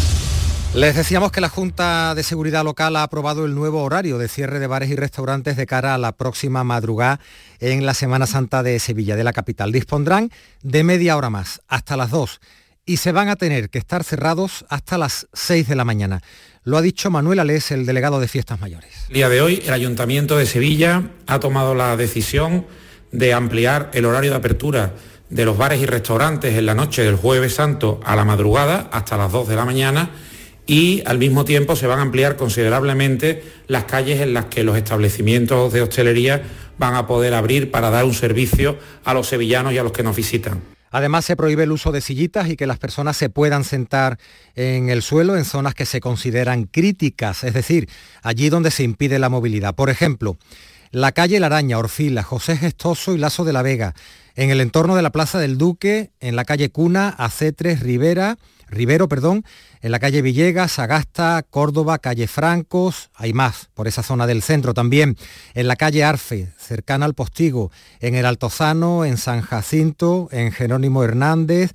[0.73, 4.57] Les decíamos que la Junta de Seguridad Local ha aprobado el nuevo horario de cierre
[4.57, 7.19] de bares y restaurantes de cara a la próxima madrugada
[7.59, 9.73] en la Semana Santa de Sevilla, de la capital.
[9.73, 10.31] Dispondrán
[10.63, 12.39] de media hora más, hasta las 2,
[12.85, 16.21] y se van a tener que estar cerrados hasta las 6 de la mañana.
[16.63, 18.93] Lo ha dicho Manuel Alés, el delegado de Fiestas Mayores.
[19.09, 22.65] El día de hoy, el Ayuntamiento de Sevilla ha tomado la decisión
[23.11, 24.93] de ampliar el horario de apertura
[25.29, 29.17] de los bares y restaurantes en la noche del jueves santo a la madrugada hasta
[29.17, 30.11] las 2 de la mañana
[30.71, 34.77] y al mismo tiempo se van a ampliar considerablemente las calles en las que los
[34.77, 36.43] establecimientos de hostelería
[36.77, 40.01] van a poder abrir para dar un servicio a los sevillanos y a los que
[40.01, 40.61] nos visitan.
[40.89, 44.17] Además, se prohíbe el uso de sillitas y que las personas se puedan sentar
[44.55, 47.89] en el suelo en zonas que se consideran críticas, es decir,
[48.23, 49.75] allí donde se impide la movilidad.
[49.75, 50.37] Por ejemplo,
[50.91, 53.93] la calle La Araña, Orfila, José Gestoso y Lazo de la Vega,
[54.35, 58.37] en el entorno de la Plaza del Duque, en la calle Cuna, AC3, Rivera,
[58.71, 59.43] Rivero, perdón,
[59.81, 64.73] en la calle Villegas, Agasta, Córdoba, calle Francos, hay más por esa zona del centro
[64.73, 65.17] también,
[65.53, 67.69] en la calle Arfe, cercana al Postigo,
[67.99, 71.71] en el Altozano, en San Jacinto, en Jerónimo Hernández,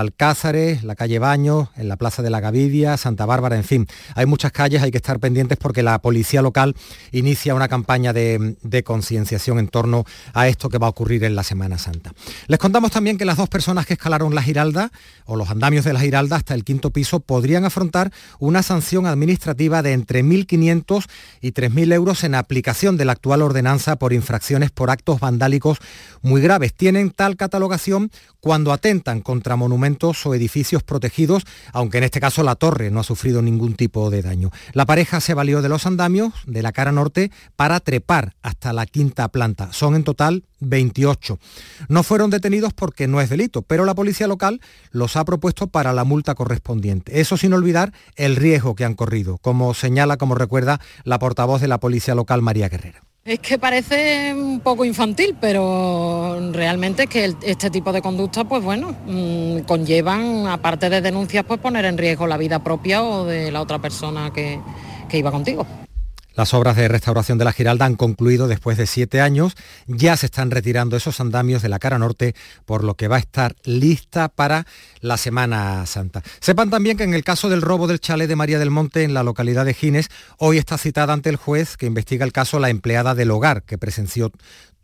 [0.00, 3.86] Alcázares, la calle Baños, en la Plaza de la Gavidia, Santa Bárbara, en fin.
[4.16, 6.74] Hay muchas calles, hay que estar pendientes porque la policía local
[7.12, 11.36] inicia una campaña de, de concienciación en torno a esto que va a ocurrir en
[11.36, 12.12] la Semana Santa.
[12.48, 14.90] Les contamos también que las dos personas que escalaron la Giralda
[15.26, 19.80] o los andamios de la Giralda hasta el quinto piso podrían afrontar una sanción administrativa
[19.82, 21.04] de entre 1.500
[21.40, 25.78] y 3.000 euros en aplicación de la actual ordenanza por infracciones por actos vandálicos
[26.20, 26.74] muy graves.
[26.74, 29.83] Tienen tal catalogación cuando atentan contra monumentos
[30.24, 34.22] o edificios protegidos, aunque en este caso la torre no ha sufrido ningún tipo de
[34.22, 34.50] daño.
[34.72, 38.86] La pareja se valió de los andamios de la cara norte para trepar hasta la
[38.86, 39.72] quinta planta.
[39.72, 41.38] Son en total 28.
[41.88, 44.60] No fueron detenidos porque no es delito, pero la policía local
[44.90, 47.20] los ha propuesto para la multa correspondiente.
[47.20, 51.68] Eso sin olvidar el riesgo que han corrido, como señala, como recuerda la portavoz de
[51.68, 53.13] la policía local, María Guerrero.
[53.26, 58.62] Es que parece un poco infantil, pero realmente es que este tipo de conductas, pues
[58.62, 63.50] bueno, mm, conllevan, aparte de denuncias, pues poner en riesgo la vida propia o de
[63.50, 64.60] la otra persona que
[65.12, 65.66] iba contigo.
[66.36, 69.54] Las obras de restauración de la Giralda han concluido después de siete años.
[69.86, 73.20] Ya se están retirando esos andamios de la cara norte, por lo que va a
[73.20, 74.66] estar lista para
[75.00, 76.22] la Semana Santa.
[76.40, 79.14] Sepan también que en el caso del robo del chalet de María del Monte en
[79.14, 80.08] la localidad de Gines,
[80.38, 83.78] hoy está citada ante el juez que investiga el caso la empleada del hogar que
[83.78, 84.32] presenció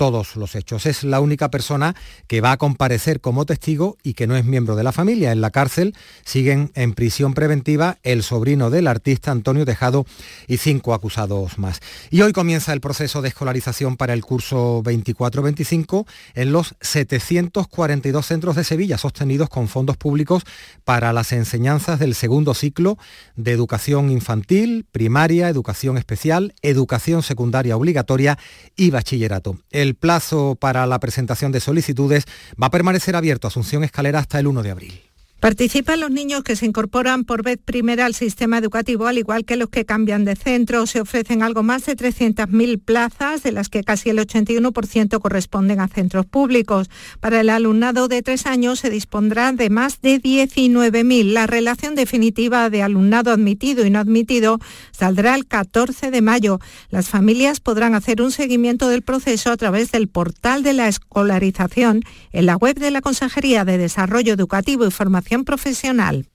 [0.01, 0.86] todos los hechos.
[0.86, 1.94] Es la única persona
[2.26, 5.30] que va a comparecer como testigo y que no es miembro de la familia.
[5.30, 5.94] En la cárcel
[6.24, 10.07] siguen en prisión preventiva el sobrino del artista Antonio Tejado
[10.48, 11.80] y cinco acusados más.
[12.09, 18.57] Y hoy comienza el proceso de escolarización para el curso 24-25 en los 742 centros
[18.57, 20.44] de Sevilla sostenidos con fondos públicos
[20.82, 22.96] para las enseñanzas del segundo ciclo
[23.36, 28.38] de educación infantil, primaria, educación especial, educación secundaria obligatoria
[28.76, 29.59] y bachillerato.
[29.95, 32.24] Plazo para la presentación de solicitudes
[32.61, 35.09] va a permanecer abierto Asunción Escalera hasta el 1 de abril.
[35.41, 39.57] Participan los niños que se incorporan por vez primera al sistema educativo, al igual que
[39.57, 40.86] los que cambian de centro.
[40.86, 45.88] Se ofrecen algo más de 300.000 plazas, de las que casi el 81% corresponden a
[45.88, 46.91] centros públicos.
[47.20, 51.32] Para el alumnado de tres años se dispondrá de más de 19.000.
[51.32, 54.59] La relación definitiva de alumnado admitido y no admitido
[54.91, 56.59] saldrá el 14 de mayo.
[56.91, 62.03] Las familias podrán hacer un seguimiento del proceso a través del portal de la escolarización
[62.32, 66.26] en la web de la Consejería de Desarrollo Educativo y Formación profesional.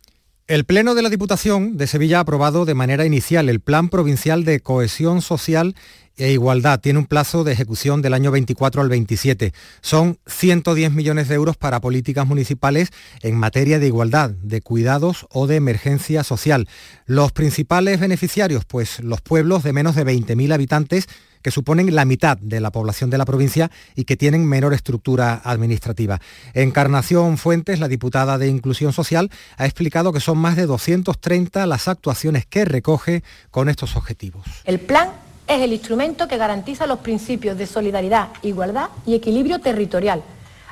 [0.47, 4.45] El Pleno de la Diputación de Sevilla ha aprobado de manera inicial el Plan Provincial
[4.45, 5.75] de Cohesión Social
[6.17, 6.79] e Igualdad.
[6.79, 9.53] Tiene un plazo de ejecución del año 24 al 27.
[9.81, 12.89] Son 110 millones de euros para políticas municipales
[13.21, 16.67] en materia de igualdad, de cuidados o de emergencia social.
[17.05, 21.07] Los principales beneficiarios, pues los pueblos de menos de 20.000 habitantes
[21.45, 25.39] que suponen la mitad de la población de la provincia y que tienen menor estructura
[25.43, 26.19] administrativa.
[26.55, 31.87] Encarnación Fuentes, la diputada de Inclusión Social, ha explicado que son más de 230 las
[31.87, 34.43] actuaciones que recoge con estos objetivos.
[34.63, 35.09] El plan
[35.47, 40.21] es el instrumento que garantiza los principios de solidaridad, igualdad y equilibrio territorial,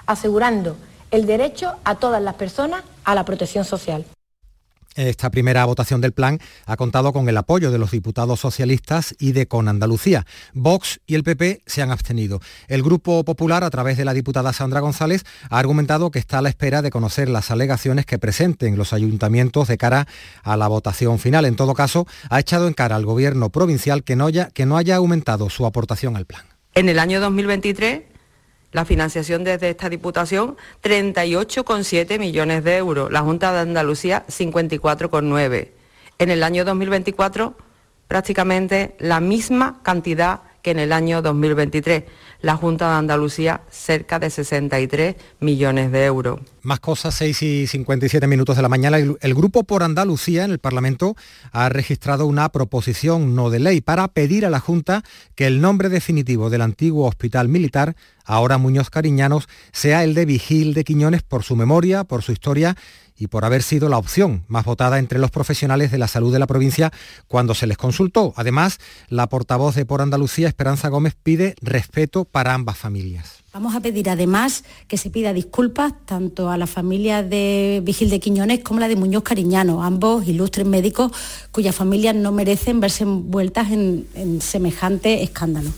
[0.06, 0.76] asegurando
[1.12, 4.06] el derecho a todas las personas a la protección social.
[4.96, 9.32] Esta primera votación del plan ha contado con el apoyo de los diputados socialistas y
[9.32, 10.26] de Con Andalucía.
[10.54, 12.41] Vox y el PP se han abstenido.
[12.68, 16.41] El Grupo Popular, a través de la diputada Sandra González, ha argumentado que está a
[16.41, 20.08] la espera de conocer las alegaciones que presenten los ayuntamientos de cara
[20.44, 21.46] a la votación final.
[21.46, 24.78] En todo caso, ha echado en cara al gobierno provincial que no haya, que no
[24.78, 26.44] haya aumentado su aportación al plan.
[26.76, 28.12] En el año 2023,
[28.74, 33.12] la financiación desde esta Diputación, 38,7 millones de euros.
[33.12, 35.70] La Junta de Andalucía, 54,9.
[36.20, 37.56] En el año 2024,
[38.08, 42.04] prácticamente la misma cantidad que en el año 2023.
[42.44, 46.41] La Junta de Andalucía, cerca de 63 millones de euros.
[46.62, 48.98] Más cosas, 6 y 57 minutos de la mañana.
[48.98, 51.16] El, el, Grupo por Andalucía en el Parlamento
[51.54, 55.04] ha registrado una proposición no de ley para pedir a la Junta
[55.36, 60.74] que el nombre definitivo del antiguo hospital militar, ahora Muñoz Cariñanos, sea el de Vigil
[60.74, 62.76] de Quiñones por su memoria, por su historia
[63.24, 66.40] y por haber sido la opción más votada entre los profesionales de la salud de
[66.40, 66.92] la provincia
[67.30, 68.34] cuando se les consultó.
[68.36, 73.42] Además, la portavoz de Por Andalucía, Esperanza Gómez, pide respeto para ambas familias.
[73.54, 78.20] Vamos a pedir además que se pida disculpas tanto a la familia de Vigil de
[78.20, 81.12] Quiñones como la de Muñoz Cariñano, ambos ilustres médicos
[81.52, 85.70] cuyas familias no merecen verse envueltas en, en semejante escándalo.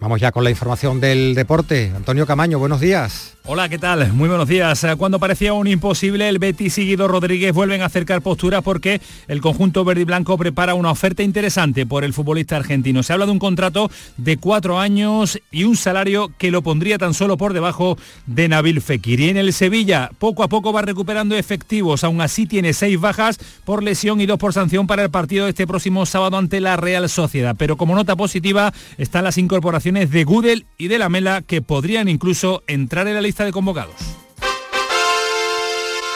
[0.00, 1.92] Vamos ya con la información del deporte.
[1.94, 3.34] Antonio Camaño, buenos días.
[3.50, 4.12] Hola, ¿qué tal?
[4.12, 4.84] Muy buenos días.
[4.84, 9.00] Eh, cuando parecía un imposible, el Betis y Guido Rodríguez vuelven a acercar postura porque
[9.26, 13.02] el conjunto verde y blanco prepara una oferta interesante por el futbolista argentino.
[13.02, 17.14] Se habla de un contrato de cuatro años y un salario que lo pondría tan
[17.14, 17.96] solo por debajo
[18.26, 19.18] de Nabil Fekir.
[19.18, 22.04] Y en el Sevilla, poco a poco va recuperando efectivos.
[22.04, 25.50] Aún así tiene seis bajas por lesión y dos por sanción para el partido de
[25.50, 27.56] este próximo sábado ante la Real Sociedad.
[27.58, 32.08] Pero como nota positiva están las incorporaciones de Gudel y de la Mela que podrían
[32.08, 33.94] incluso entrar en la lista de convocados.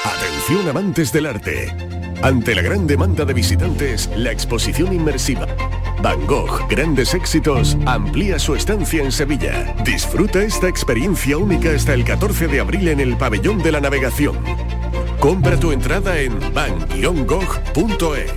[0.04, 1.74] Atención amantes del arte.
[2.22, 5.46] Ante la gran demanda de visitantes, la exposición inmersiva
[6.02, 9.72] Van Gogh, grandes éxitos, amplía su estancia en Sevilla.
[9.84, 14.36] Disfruta esta experiencia única hasta el 14 de abril en el Pabellón de la Navegación.
[15.20, 18.32] Compra tu entrada en van-gogh.es.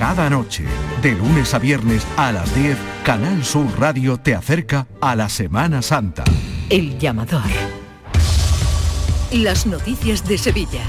[0.00, 0.64] Cada noche,
[1.02, 5.82] de lunes a viernes a las 10, Canal Sur Radio te acerca a la Semana
[5.82, 6.24] Santa.
[6.70, 7.42] El llamador.
[9.30, 10.84] Las noticias de Sevilla.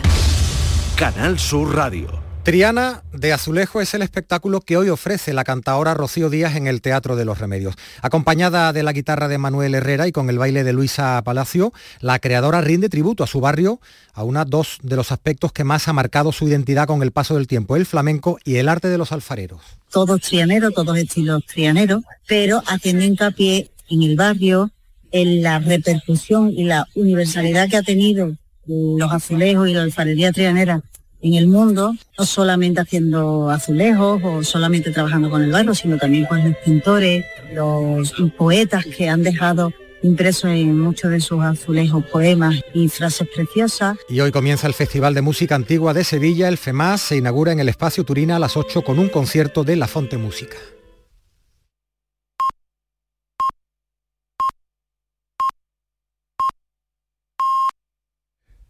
[0.95, 2.20] Canal Sur Radio.
[2.43, 6.81] Triana de Azulejo es el espectáculo que hoy ofrece la cantaora Rocío Díaz en el
[6.81, 7.75] Teatro de los Remedios.
[8.01, 12.17] Acompañada de la guitarra de Manuel Herrera y con el baile de Luisa Palacio, la
[12.17, 13.79] creadora rinde tributo a su barrio,
[14.13, 17.35] a una dos de los aspectos que más ha marcado su identidad con el paso
[17.35, 19.61] del tiempo, el flamenco y el arte de los alfareros.
[19.91, 24.71] Todos trianeros, todos estilos trianeros, pero haciendo hincapié en el barrio,
[25.11, 28.35] en la repercusión y la universalidad que ha tenido
[28.65, 30.81] los azulejos y la alfarería trianera
[31.21, 36.25] en el mundo, no solamente haciendo azulejos o solamente trabajando con el barro, sino también
[36.25, 39.71] con los pintores, los poetas que han dejado
[40.03, 43.97] impreso en muchos de sus azulejos poemas y frases preciosas.
[44.09, 47.59] Y hoy comienza el Festival de Música Antigua de Sevilla, el FEMAS, se inaugura en
[47.59, 50.57] el Espacio Turina a las 8 con un concierto de La Fonte Música.